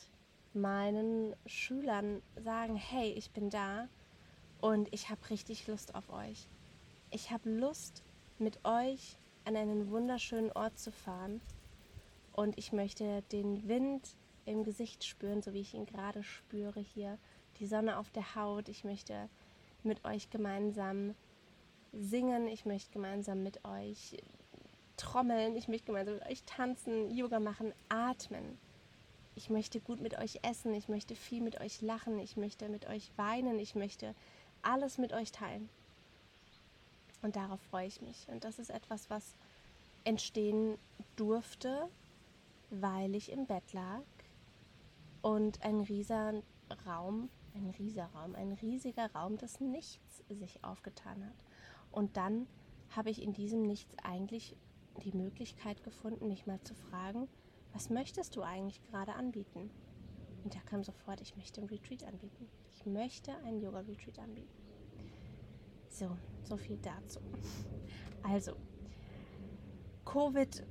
meinen 0.54 1.36
Schülern 1.44 2.22
sagen, 2.42 2.76
hey, 2.76 3.10
ich 3.12 3.30
bin 3.30 3.50
da 3.50 3.88
und 4.62 4.88
ich 4.90 5.10
habe 5.10 5.28
richtig 5.28 5.66
Lust 5.66 5.94
auf 5.94 6.08
euch. 6.08 6.48
Ich 7.10 7.30
habe 7.30 7.50
Lust, 7.50 8.02
mit 8.38 8.64
euch 8.64 9.18
an 9.44 9.54
einen 9.54 9.90
wunderschönen 9.90 10.50
Ort 10.52 10.78
zu 10.78 10.90
fahren 10.90 11.42
und 12.40 12.56
ich 12.56 12.72
möchte 12.72 13.20
den 13.32 13.68
Wind 13.68 14.16
im 14.46 14.64
Gesicht 14.64 15.04
spüren, 15.04 15.42
so 15.42 15.52
wie 15.52 15.60
ich 15.60 15.74
ihn 15.74 15.84
gerade 15.84 16.22
spüre 16.22 16.80
hier. 16.80 17.18
Die 17.58 17.66
Sonne 17.66 17.98
auf 17.98 18.10
der 18.12 18.34
Haut. 18.34 18.70
Ich 18.70 18.82
möchte 18.82 19.28
mit 19.82 20.06
euch 20.06 20.30
gemeinsam 20.30 21.14
singen. 21.92 22.48
Ich 22.48 22.64
möchte 22.64 22.92
gemeinsam 22.92 23.42
mit 23.42 23.62
euch 23.66 24.16
trommeln. 24.96 25.54
Ich 25.54 25.68
möchte 25.68 25.88
gemeinsam 25.88 26.14
mit 26.14 26.26
euch 26.30 26.42
tanzen, 26.44 27.10
Yoga 27.10 27.40
machen, 27.40 27.74
atmen. 27.90 28.58
ich 29.34 29.50
möchte 29.50 29.78
gut 29.78 30.00
mit 30.00 30.16
euch 30.18 30.40
essen, 30.42 30.72
ich 30.72 30.88
möchte 30.88 31.14
viel 31.14 31.42
mit 31.42 31.60
euch 31.60 31.82
lachen, 31.82 32.18
ich 32.18 32.38
möchte 32.38 32.70
mit 32.70 32.86
euch 32.86 33.10
weinen, 33.16 33.58
ich 33.58 33.74
möchte 33.74 34.14
alles 34.62 34.96
mit 34.96 35.12
euch 35.12 35.30
teilen. 35.30 35.68
Und 37.20 37.36
darauf 37.36 37.60
freue 37.70 37.86
ich 37.86 38.00
mich. 38.00 38.26
Und 38.28 38.44
das 38.44 38.58
ist 38.58 38.70
etwas, 38.70 39.10
was 39.10 39.34
entstehen 40.04 40.78
durfte, 41.16 41.90
weil 42.70 43.14
ich 43.14 43.30
im 43.32 43.46
Bett 43.46 43.72
lag 43.72 44.02
und 45.22 45.62
ein 45.62 45.80
riesiger 45.80 46.42
Raum, 46.86 47.28
ein 47.54 47.70
riesiger 47.70 48.06
Raum, 48.14 48.34
ein 48.34 48.52
riesiger 48.52 49.12
Raum 49.12 49.36
des 49.36 49.60
Nichts 49.60 50.24
sich 50.28 50.62
aufgetan 50.64 51.24
hat. 51.24 51.44
Und 51.90 52.16
dann 52.16 52.46
habe 52.90 53.10
ich 53.10 53.22
in 53.22 53.32
diesem 53.32 53.62
Nichts 53.62 53.96
eigentlich 54.02 54.56
die 55.04 55.12
Möglichkeit 55.12 55.82
gefunden, 55.82 56.28
mich 56.28 56.46
mal 56.46 56.60
zu 56.62 56.74
fragen, 56.74 57.28
was 57.72 57.90
möchtest 57.90 58.36
du 58.36 58.42
eigentlich 58.42 58.82
gerade 58.82 59.14
anbieten? 59.14 59.70
Und 60.44 60.54
da 60.54 60.60
kam 60.60 60.82
sofort, 60.82 61.20
ich 61.20 61.36
möchte 61.36 61.60
einen 61.60 61.70
Retreat 61.70 62.04
anbieten. 62.04 62.48
Ich 62.70 62.86
möchte 62.86 63.36
einen 63.44 63.60
Yoga-Retreat 63.60 64.18
anbieten. 64.18 64.48
So, 65.88 66.16
so 66.44 66.56
viel 66.56 66.78
dazu. 66.78 67.20
Also, 68.22 68.56
Covid, 70.04 70.64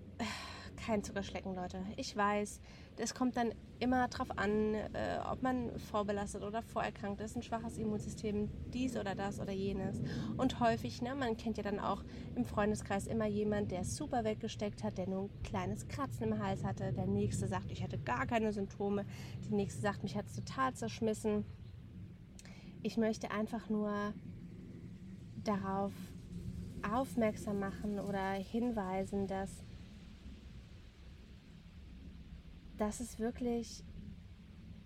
kein 0.89 1.04
Zuckerschlecken, 1.04 1.54
Leute. 1.54 1.86
Ich 1.97 2.17
weiß, 2.17 2.60
es 2.97 3.13
kommt 3.13 3.38
dann 3.38 3.54
immer 3.78 4.08
darauf 4.08 4.36
an, 4.39 4.73
äh, 4.73 5.19
ob 5.32 5.43
man 5.43 5.78
vorbelastet 5.78 6.41
oder 6.41 6.63
vorerkrankt 6.63 7.21
ist, 7.21 7.36
ein 7.36 7.43
schwaches 7.43 7.78
Immunsystem, 7.78 8.49
dies 8.73 8.97
oder 8.97 9.13
das 9.13 9.39
oder 9.39 9.52
jenes. 9.52 10.02
Und 10.38 10.60
häufig, 10.60 11.04
ne, 11.04 11.13
man 11.13 11.38
kennt 11.38 11.58
ja 11.58 11.63
dann 11.63 11.80
auch 11.80 12.04
im 12.36 12.43
Freundeskreis 12.43 13.06
immer 13.06 13.28
jemand, 13.28 13.69
der 13.69 13.82
es 13.82 13.95
super 13.95 14.23
weggesteckt 14.23 14.84
hat, 14.84 14.97
der 14.97 15.08
nur 15.08 15.25
ein 15.25 15.43
kleines 15.43 15.88
Kratzen 15.88 16.23
im 16.23 16.43
Hals 16.43 16.63
hatte. 16.63 16.91
Der 16.91 17.06
nächste 17.06 17.47
sagt, 17.47 17.71
ich 17.71 17.84
hatte 17.84 17.99
gar 17.99 18.25
keine 18.25 18.52
Symptome. 18.52 19.06
Die 19.47 19.54
nächste 19.54 19.82
sagt, 19.82 20.02
mich 20.02 20.17
hat 20.17 20.25
es 20.25 20.34
total 20.34 20.73
zerschmissen. 20.73 21.45
Ich 22.82 22.97
möchte 22.97 23.30
einfach 23.30 23.69
nur 23.69 23.93
darauf 25.43 25.91
aufmerksam 26.82 27.60
machen 27.60 27.99
oder 27.99 28.32
hinweisen, 28.32 29.28
dass 29.28 29.52
dass 32.79 33.01
es 33.01 33.19
wirklich 33.19 33.83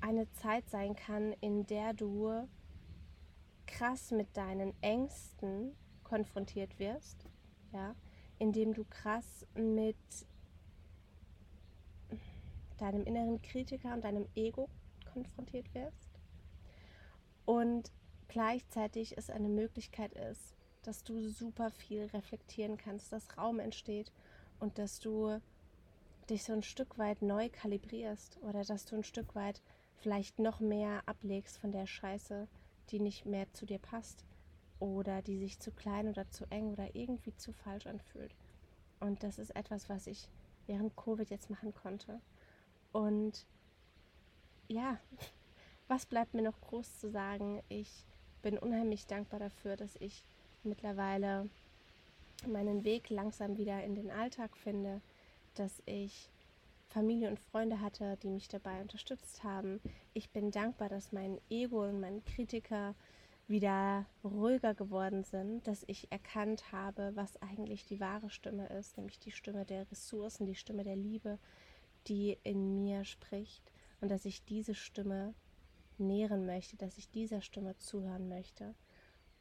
eine 0.01 0.29
Zeit 0.32 0.67
sein 0.67 0.95
kann, 0.95 1.32
in 1.41 1.67
der 1.67 1.93
du 1.93 2.47
krass 3.67 4.10
mit 4.10 4.36
deinen 4.36 4.73
Ängsten 4.82 5.75
konfrontiert 6.03 6.79
wirst, 6.79 7.29
ja, 7.71 7.95
indem 8.39 8.73
du 8.73 8.84
krass 8.84 9.45
mit 9.53 9.95
deinem 12.79 13.03
inneren 13.03 13.41
Kritiker 13.43 13.93
und 13.93 14.03
deinem 14.03 14.27
Ego 14.34 14.69
konfrontiert 15.13 15.71
wirst 15.75 16.19
und 17.45 17.91
gleichzeitig 18.27 19.17
es 19.19 19.29
eine 19.29 19.49
Möglichkeit 19.49 20.13
ist, 20.13 20.56
dass 20.82 21.03
du 21.03 21.29
super 21.29 21.69
viel 21.69 22.06
reflektieren 22.08 22.77
kannst, 22.77 23.13
dass 23.13 23.38
Raum 23.38 23.60
entsteht 23.60 24.12
und 24.60 24.79
dass 24.79 24.99
du 24.99 25.39
dich 26.29 26.43
so 26.43 26.53
ein 26.53 26.63
Stück 26.63 26.97
weit 26.97 27.21
neu 27.21 27.49
kalibrierst 27.49 28.38
oder 28.41 28.63
dass 28.63 28.86
du 28.86 28.95
ein 28.95 29.03
Stück 29.03 29.36
weit 29.36 29.62
vielleicht 29.97 30.39
noch 30.39 30.59
mehr 30.59 31.01
ablegst 31.05 31.57
von 31.57 31.71
der 31.71 31.88
Scheiße, 31.88 32.47
die 32.89 32.99
nicht 32.99 33.25
mehr 33.25 33.51
zu 33.53 33.65
dir 33.65 33.79
passt 33.79 34.25
oder 34.79 35.21
die 35.21 35.38
sich 35.38 35.59
zu 35.59 35.71
klein 35.71 36.07
oder 36.07 36.29
zu 36.29 36.45
eng 36.49 36.73
oder 36.73 36.95
irgendwie 36.95 37.36
zu 37.36 37.53
falsch 37.53 37.88
anfühlt. 37.88 38.36
Und 38.99 39.23
das 39.23 39.39
ist 39.39 39.55
etwas, 39.55 39.89
was 39.89 40.07
ich 40.07 40.27
während 40.67 40.95
Covid 40.95 41.29
jetzt 41.29 41.49
machen 41.49 41.73
konnte. 41.73 42.19
Und 42.91 43.45
ja, 44.67 44.99
was 45.88 46.05
bleibt 46.05 46.33
mir 46.33 46.41
noch 46.41 46.59
groß 46.62 46.99
zu 46.99 47.09
sagen? 47.09 47.62
Ich 47.69 48.05
bin 48.41 48.57
unheimlich 48.57 49.07
dankbar 49.07 49.39
dafür, 49.39 49.77
dass 49.77 49.95
ich 49.97 50.23
mittlerweile 50.63 51.49
meinen 52.47 52.83
Weg 52.83 53.09
langsam 53.09 53.57
wieder 53.57 53.83
in 53.83 53.95
den 53.95 54.12
Alltag 54.12 54.57
finde, 54.57 55.01
dass 55.54 55.82
ich 55.86 56.30
Familie 56.88 57.30
und 57.30 57.39
Freunde 57.39 57.82
hatte, 57.82 58.18
die 58.18 58.30
mich 58.30 58.48
dabei 58.48 58.82
unterstützt 58.82 59.44
haben. 59.44 59.82
Ich 60.13 60.30
bin 60.30 60.52
dankbar, 60.52 60.89
dass 60.89 61.12
mein 61.12 61.39
Ego 61.50 61.84
und 61.84 62.00
mein 62.00 62.24
Kritiker 62.24 62.96
wieder 63.48 64.06
ruhiger 64.24 64.74
geworden 64.74 65.24
sind, 65.24 65.68
dass 65.68 65.84
ich 65.88 66.12
erkannt 66.12 66.72
habe, 66.72 67.12
was 67.16 67.42
eigentlich 67.42 67.86
die 67.86 68.00
wahre 68.00 68.30
Stimme 68.30 68.68
ist, 68.68 68.98
nämlich 68.98 69.20
die 69.20 69.32
Stimme 69.32 69.66
der 69.66 69.89
Ressourcen, 69.92 70.46
die 70.46 70.56
Stimme 70.56 70.84
der 70.84 70.96
Liebe, 70.96 71.39
die 72.08 72.38
in 72.44 72.84
mir 72.84 73.04
spricht 73.04 73.72
und 74.02 74.10
dass 74.10 74.26
ich 74.26 74.46
diese 74.46 74.76
Stimme 74.76 75.34
nähren 75.98 76.46
möchte, 76.46 76.78
dass 76.78 76.98
ich 76.98 77.10
dieser 77.10 77.42
Stimme 77.42 77.78
zuhören 77.78 78.28
möchte. 78.30 78.76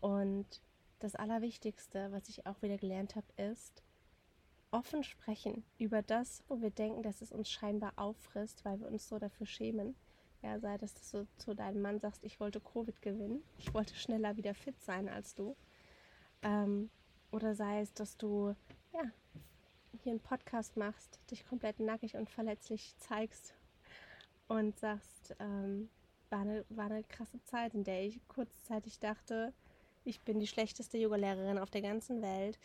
Und 0.01 0.63
das 0.99 1.15
Allerwichtigste, 1.17 2.11
was 2.13 2.29
ich 2.29 2.47
auch 2.47 2.63
wieder 2.63 2.77
gelernt 2.77 3.17
habe, 3.17 3.27
ist, 3.37 3.83
offen 4.73 5.05
sprechen 5.05 5.65
über 5.79 6.03
das, 6.03 6.43
wo 6.49 6.61
wir 6.61 6.71
denken, 6.71 7.03
dass 7.03 7.23
es 7.23 7.31
uns 7.31 7.51
scheinbar 7.51 7.93
auffrisst, 7.97 8.65
weil 8.65 8.81
wir 8.81 8.89
uns 8.89 9.09
so 9.09 9.19
dafür 9.19 9.47
schämen. 9.47 9.95
Ja, 10.43 10.59
sei 10.59 10.77
das, 10.79 10.95
dass 10.95 11.11
du 11.13 11.27
zu 11.37 11.55
deinem 11.55 11.83
Mann 11.83 12.01
sagst, 12.01 12.25
ich 12.25 12.41
wollte 12.41 12.61
Covid 12.61 13.01
gewinnen, 13.01 13.45
ich 13.59 13.73
wollte 13.73 13.95
schneller 13.95 14.37
wieder 14.37 14.55
fit 14.55 14.81
sein 14.81 15.09
als 15.09 15.35
du. 15.35 15.55
Ähm, 16.43 16.91
oder 17.31 17.55
sei 17.55 17.81
es, 17.81 17.93
dass 17.93 18.17
du 18.17 18.57
ja, 18.93 19.03
hier 20.03 20.13
einen 20.13 20.21
Podcast 20.21 20.77
machst, 20.77 21.21
dich 21.31 21.47
komplett 21.47 21.79
nackig 21.79 22.17
und 22.17 22.29
verletzlich 22.29 22.97
zeigst 22.97 23.55
und 24.49 24.77
sagst, 24.79 25.37
ähm, 25.39 25.89
war, 26.31 26.41
eine, 26.41 26.65
war 26.71 26.87
eine 26.87 27.05
krasse 27.05 27.43
Zeit, 27.45 27.75
in 27.75 27.85
der 27.85 28.05
ich 28.05 28.21
kurzzeitig 28.27 28.99
dachte, 28.99 29.53
ich 30.05 30.21
bin 30.23 30.41
die 30.41 30.49
schlechteste 30.49 30.99
Yogalehrerin 30.99 31.59
auf 31.59 31.71
der 31.71 31.83
ganzen 31.83 32.23
Welt 32.23 32.59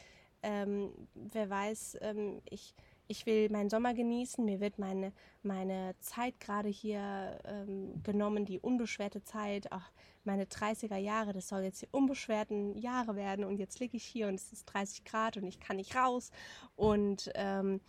ähm, 0.48 0.94
wer 1.14 1.50
weiß, 1.50 1.98
ähm, 2.00 2.42
ich, 2.50 2.74
ich 3.10 3.26
will 3.26 3.50
meinen 3.50 3.70
Sommer 3.70 3.94
genießen, 3.94 4.46
mir 4.46 4.62
wird 4.62 4.80
meine, 4.80 5.12
meine 5.44 5.94
Zeit 6.00 6.40
gerade 6.40 6.70
hier 6.70 7.38
ähm, 7.44 8.02
genommen, 8.04 8.46
die 8.46 8.58
unbeschwerte 8.58 9.22
Zeit, 9.24 9.70
auch 9.74 9.92
meine 10.24 10.46
30er 10.46 10.96
Jahre, 10.96 11.34
das 11.34 11.50
soll 11.50 11.64
jetzt 11.64 11.82
die 11.82 11.90
unbeschwerten 11.92 12.78
Jahre 12.78 13.18
werden. 13.18 13.44
Und 13.44 13.58
jetzt 13.58 13.82
liege 13.82 13.98
ich 13.98 14.06
hier 14.06 14.30
und 14.30 14.36
es 14.36 14.54
ist 14.54 14.66
30 14.68 15.04
Grad 15.04 15.36
und 15.36 15.48
ich 15.48 15.60
kann 15.60 15.76
nicht 15.76 15.96
raus. 15.98 16.32
Und 16.78 17.30
ähm, 17.36 17.82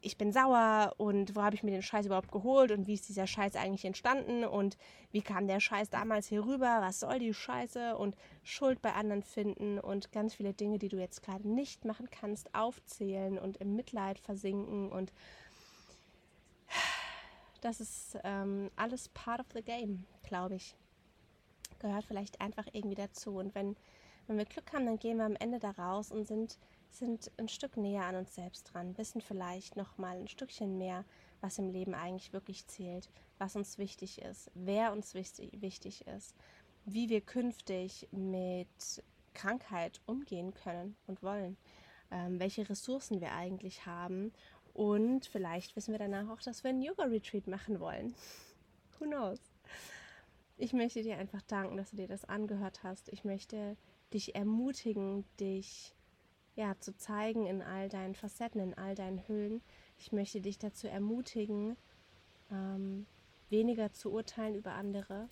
ich 0.00 0.18
bin 0.18 0.32
sauer 0.32 0.94
und 0.98 1.34
wo 1.34 1.42
habe 1.42 1.54
ich 1.56 1.62
mir 1.62 1.70
den 1.70 1.82
Scheiß 1.82 2.06
überhaupt 2.06 2.30
geholt 2.30 2.70
und 2.70 2.86
wie 2.86 2.94
ist 2.94 3.08
dieser 3.08 3.26
Scheiß 3.26 3.56
eigentlich 3.56 3.84
entstanden 3.84 4.44
und 4.44 4.76
wie 5.12 5.22
kam 5.22 5.46
der 5.46 5.60
Scheiß 5.60 5.88
damals 5.90 6.26
hier 6.26 6.44
rüber, 6.44 6.78
was 6.80 7.00
soll 7.00 7.18
die 7.18 7.32
Scheiße? 7.32 7.96
Und 7.96 8.14
Schuld 8.42 8.82
bei 8.82 8.92
anderen 8.92 9.22
finden 9.22 9.78
und 9.78 10.12
ganz 10.12 10.34
viele 10.34 10.52
Dinge, 10.52 10.78
die 10.78 10.88
du 10.88 10.98
jetzt 10.98 11.22
gerade 11.22 11.48
nicht 11.48 11.84
machen 11.84 12.08
kannst, 12.10 12.54
aufzählen 12.54 13.38
und 13.38 13.56
im 13.58 13.76
Mitleid 13.76 14.18
versinken 14.18 14.92
und 14.92 15.12
das 17.64 17.80
ist 17.80 18.18
ähm, 18.24 18.70
alles 18.76 19.08
part 19.08 19.40
of 19.40 19.46
the 19.54 19.62
game, 19.62 20.04
glaube 20.22 20.56
ich. 20.56 20.76
Gehört 21.78 22.04
vielleicht 22.04 22.40
einfach 22.42 22.66
irgendwie 22.72 22.94
dazu. 22.94 23.38
Und 23.38 23.54
wenn, 23.54 23.74
wenn 24.26 24.36
wir 24.36 24.44
Glück 24.44 24.70
haben, 24.74 24.84
dann 24.84 24.98
gehen 24.98 25.16
wir 25.16 25.24
am 25.24 25.36
Ende 25.36 25.58
da 25.58 25.70
raus 25.70 26.12
und 26.12 26.26
sind 26.26 26.58
sind 26.90 27.30
ein 27.38 27.48
Stück 27.48 27.76
näher 27.76 28.04
an 28.04 28.16
uns 28.16 28.34
selbst 28.34 28.72
dran, 28.72 28.96
wissen 28.98 29.20
vielleicht 29.20 29.76
noch 29.76 29.98
mal 29.98 30.16
ein 30.16 30.28
Stückchen 30.28 30.78
mehr, 30.78 31.04
was 31.40 31.58
im 31.58 31.70
Leben 31.70 31.94
eigentlich 31.94 32.32
wirklich 32.32 32.66
zählt, 32.66 33.08
was 33.38 33.56
uns 33.56 33.78
wichtig 33.78 34.22
ist, 34.22 34.50
wer 34.54 34.92
uns 34.92 35.14
wichtig 35.14 36.06
ist, 36.06 36.34
wie 36.84 37.08
wir 37.08 37.20
künftig 37.20 38.08
mit 38.12 39.02
Krankheit 39.34 40.00
umgehen 40.06 40.54
können 40.54 40.96
und 41.06 41.22
wollen, 41.22 41.56
ähm, 42.10 42.38
welche 42.38 42.68
Ressourcen 42.68 43.20
wir 43.20 43.32
eigentlich 43.32 43.86
haben 43.86 44.32
und 44.74 45.26
vielleicht 45.26 45.76
wissen 45.76 45.92
wir 45.92 45.98
danach 45.98 46.28
auch, 46.28 46.42
dass 46.42 46.64
wir 46.64 46.70
einen 46.70 46.82
Yoga-Retreat 46.82 47.46
machen 47.46 47.78
wollen. 47.78 48.14
Who 48.98 49.06
knows? 49.06 49.38
Ich 50.56 50.72
möchte 50.72 51.02
dir 51.02 51.16
einfach 51.16 51.42
danken, 51.42 51.76
dass 51.76 51.90
du 51.90 51.96
dir 51.96 52.08
das 52.08 52.24
angehört 52.24 52.82
hast. 52.82 53.08
Ich 53.08 53.24
möchte 53.24 53.76
dich 54.12 54.34
ermutigen, 54.34 55.24
dich 55.38 55.94
ja, 56.56 56.78
zu 56.78 56.96
zeigen 56.96 57.46
in 57.46 57.62
all 57.62 57.88
deinen 57.88 58.14
Facetten, 58.14 58.60
in 58.60 58.74
all 58.74 58.94
deinen 58.94 59.26
Hüllen. 59.28 59.62
Ich 59.98 60.12
möchte 60.12 60.40
dich 60.40 60.58
dazu 60.58 60.86
ermutigen, 60.88 61.76
ähm, 62.50 63.06
weniger 63.50 63.92
zu 63.92 64.12
urteilen 64.12 64.54
über 64.54 64.72
andere 64.72 65.28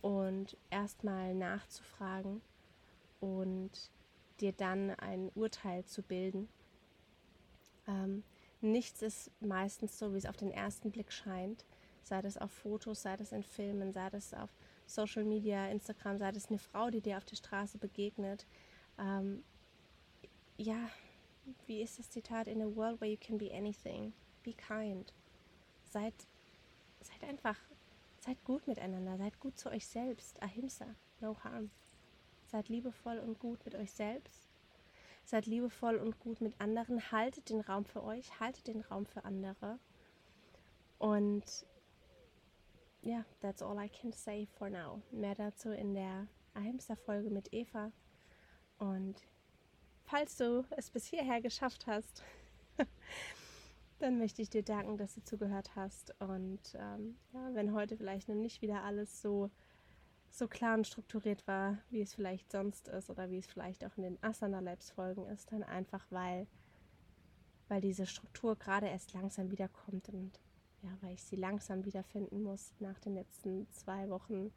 und 0.00 0.56
erstmal 0.70 1.34
nachzufragen 1.34 2.40
und 3.20 3.90
dir 4.40 4.52
dann 4.52 4.90
ein 4.90 5.30
Urteil 5.34 5.84
zu 5.84 6.02
bilden. 6.02 6.48
Ähm, 7.86 8.22
nichts 8.60 9.02
ist 9.02 9.30
meistens 9.40 9.98
so, 9.98 10.12
wie 10.12 10.18
es 10.18 10.26
auf 10.26 10.36
den 10.36 10.50
ersten 10.50 10.90
Blick 10.90 11.12
scheint. 11.12 11.64
Sei 12.02 12.22
das 12.22 12.38
auf 12.38 12.50
Fotos, 12.50 13.02
sei 13.02 13.16
das 13.16 13.32
in 13.32 13.42
Filmen, 13.42 13.92
sei 13.92 14.08
das 14.10 14.32
auf 14.34 14.50
Social 14.86 15.24
Media, 15.24 15.68
Instagram, 15.68 16.18
sei 16.18 16.32
das 16.32 16.48
eine 16.48 16.58
Frau, 16.58 16.90
die 16.90 17.00
dir 17.00 17.18
auf 17.18 17.24
der 17.24 17.36
Straße 17.36 17.78
begegnet. 17.78 18.46
Ähm, 18.98 19.42
ja, 20.58 20.90
wie 21.66 21.80
ist 21.80 21.98
das 21.98 22.10
Zitat? 22.10 22.48
In 22.48 22.60
a 22.60 22.66
world 22.66 23.00
where 23.00 23.10
you 23.10 23.16
can 23.16 23.38
be 23.38 23.50
anything, 23.52 24.12
be 24.42 24.52
kind. 24.52 25.14
Seid, 25.84 26.14
seid 27.00 27.24
einfach, 27.26 27.56
seid 28.20 28.44
gut 28.44 28.66
miteinander, 28.66 29.16
seid 29.16 29.38
gut 29.40 29.56
zu 29.56 29.70
euch 29.70 29.86
selbst. 29.86 30.42
Ahimsa, 30.42 30.86
no 31.20 31.36
harm. 31.42 31.70
Seid 32.46 32.68
liebevoll 32.68 33.18
und 33.18 33.38
gut 33.38 33.64
mit 33.64 33.74
euch 33.74 33.92
selbst. 33.92 34.48
Seid 35.24 35.46
liebevoll 35.46 35.96
und 35.96 36.18
gut 36.18 36.40
mit 36.40 36.60
anderen. 36.60 37.12
Haltet 37.12 37.50
den 37.50 37.60
Raum 37.60 37.84
für 37.84 38.02
euch, 38.02 38.40
haltet 38.40 38.66
den 38.66 38.80
Raum 38.80 39.06
für 39.06 39.24
andere. 39.24 39.78
Und 40.98 41.66
ja, 43.02 43.18
yeah, 43.18 43.24
that's 43.40 43.62
all 43.62 43.78
I 43.78 43.88
can 43.88 44.12
say 44.12 44.46
for 44.58 44.68
now. 44.68 45.00
Mehr 45.12 45.34
dazu 45.34 45.70
in 45.70 45.94
der 45.94 46.26
Ahimsa-Folge 46.54 47.30
mit 47.30 47.52
Eva. 47.52 47.92
Und 48.78 49.22
falls 50.08 50.36
du 50.36 50.64
es 50.70 50.90
bis 50.90 51.06
hierher 51.06 51.40
geschafft 51.40 51.86
hast, 51.86 52.22
dann 53.98 54.18
möchte 54.18 54.40
ich 54.40 54.48
dir 54.48 54.62
danken, 54.62 54.96
dass 54.96 55.14
du 55.14 55.22
zugehört 55.22 55.76
hast. 55.76 56.14
Und 56.20 56.60
ähm, 56.74 57.16
ja, 57.32 57.54
wenn 57.54 57.74
heute 57.74 57.96
vielleicht 57.96 58.28
noch 58.28 58.34
nicht 58.34 58.62
wieder 58.62 58.82
alles 58.84 59.20
so, 59.20 59.50
so 60.30 60.48
klar 60.48 60.74
und 60.74 60.86
strukturiert 60.86 61.46
war, 61.46 61.78
wie 61.90 62.00
es 62.00 62.14
vielleicht 62.14 62.50
sonst 62.50 62.88
ist 62.88 63.10
oder 63.10 63.30
wie 63.30 63.38
es 63.38 63.46
vielleicht 63.46 63.84
auch 63.84 63.96
in 63.96 64.02
den 64.02 64.22
Asana 64.22 64.60
Labs 64.60 64.90
Folgen 64.90 65.26
ist, 65.26 65.52
dann 65.52 65.62
einfach, 65.62 66.06
weil, 66.10 66.46
weil 67.68 67.80
diese 67.80 68.06
Struktur 68.06 68.56
gerade 68.56 68.86
erst 68.86 69.12
langsam 69.12 69.50
wiederkommt 69.50 70.08
und 70.08 70.40
ja, 70.82 70.90
weil 71.00 71.14
ich 71.14 71.24
sie 71.24 71.36
langsam 71.36 71.84
wiederfinden 71.84 72.42
muss 72.42 72.72
nach 72.78 72.98
den 73.00 73.14
letzten 73.14 73.68
zwei 73.72 74.08
Wochen 74.08 74.52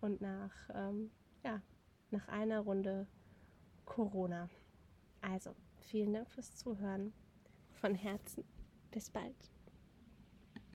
und 0.00 0.20
nach, 0.20 0.52
ähm, 0.74 1.10
ja, 1.42 1.62
nach 2.10 2.28
einer 2.28 2.60
Runde 2.60 3.06
Corona. 3.86 4.50
Also, 5.22 5.54
vielen 5.78 6.12
Dank 6.12 6.30
fürs 6.30 6.54
Zuhören. 6.56 7.12
Von 7.80 7.94
Herzen. 7.94 8.44
Bis 8.90 9.08
bald. 9.08 9.34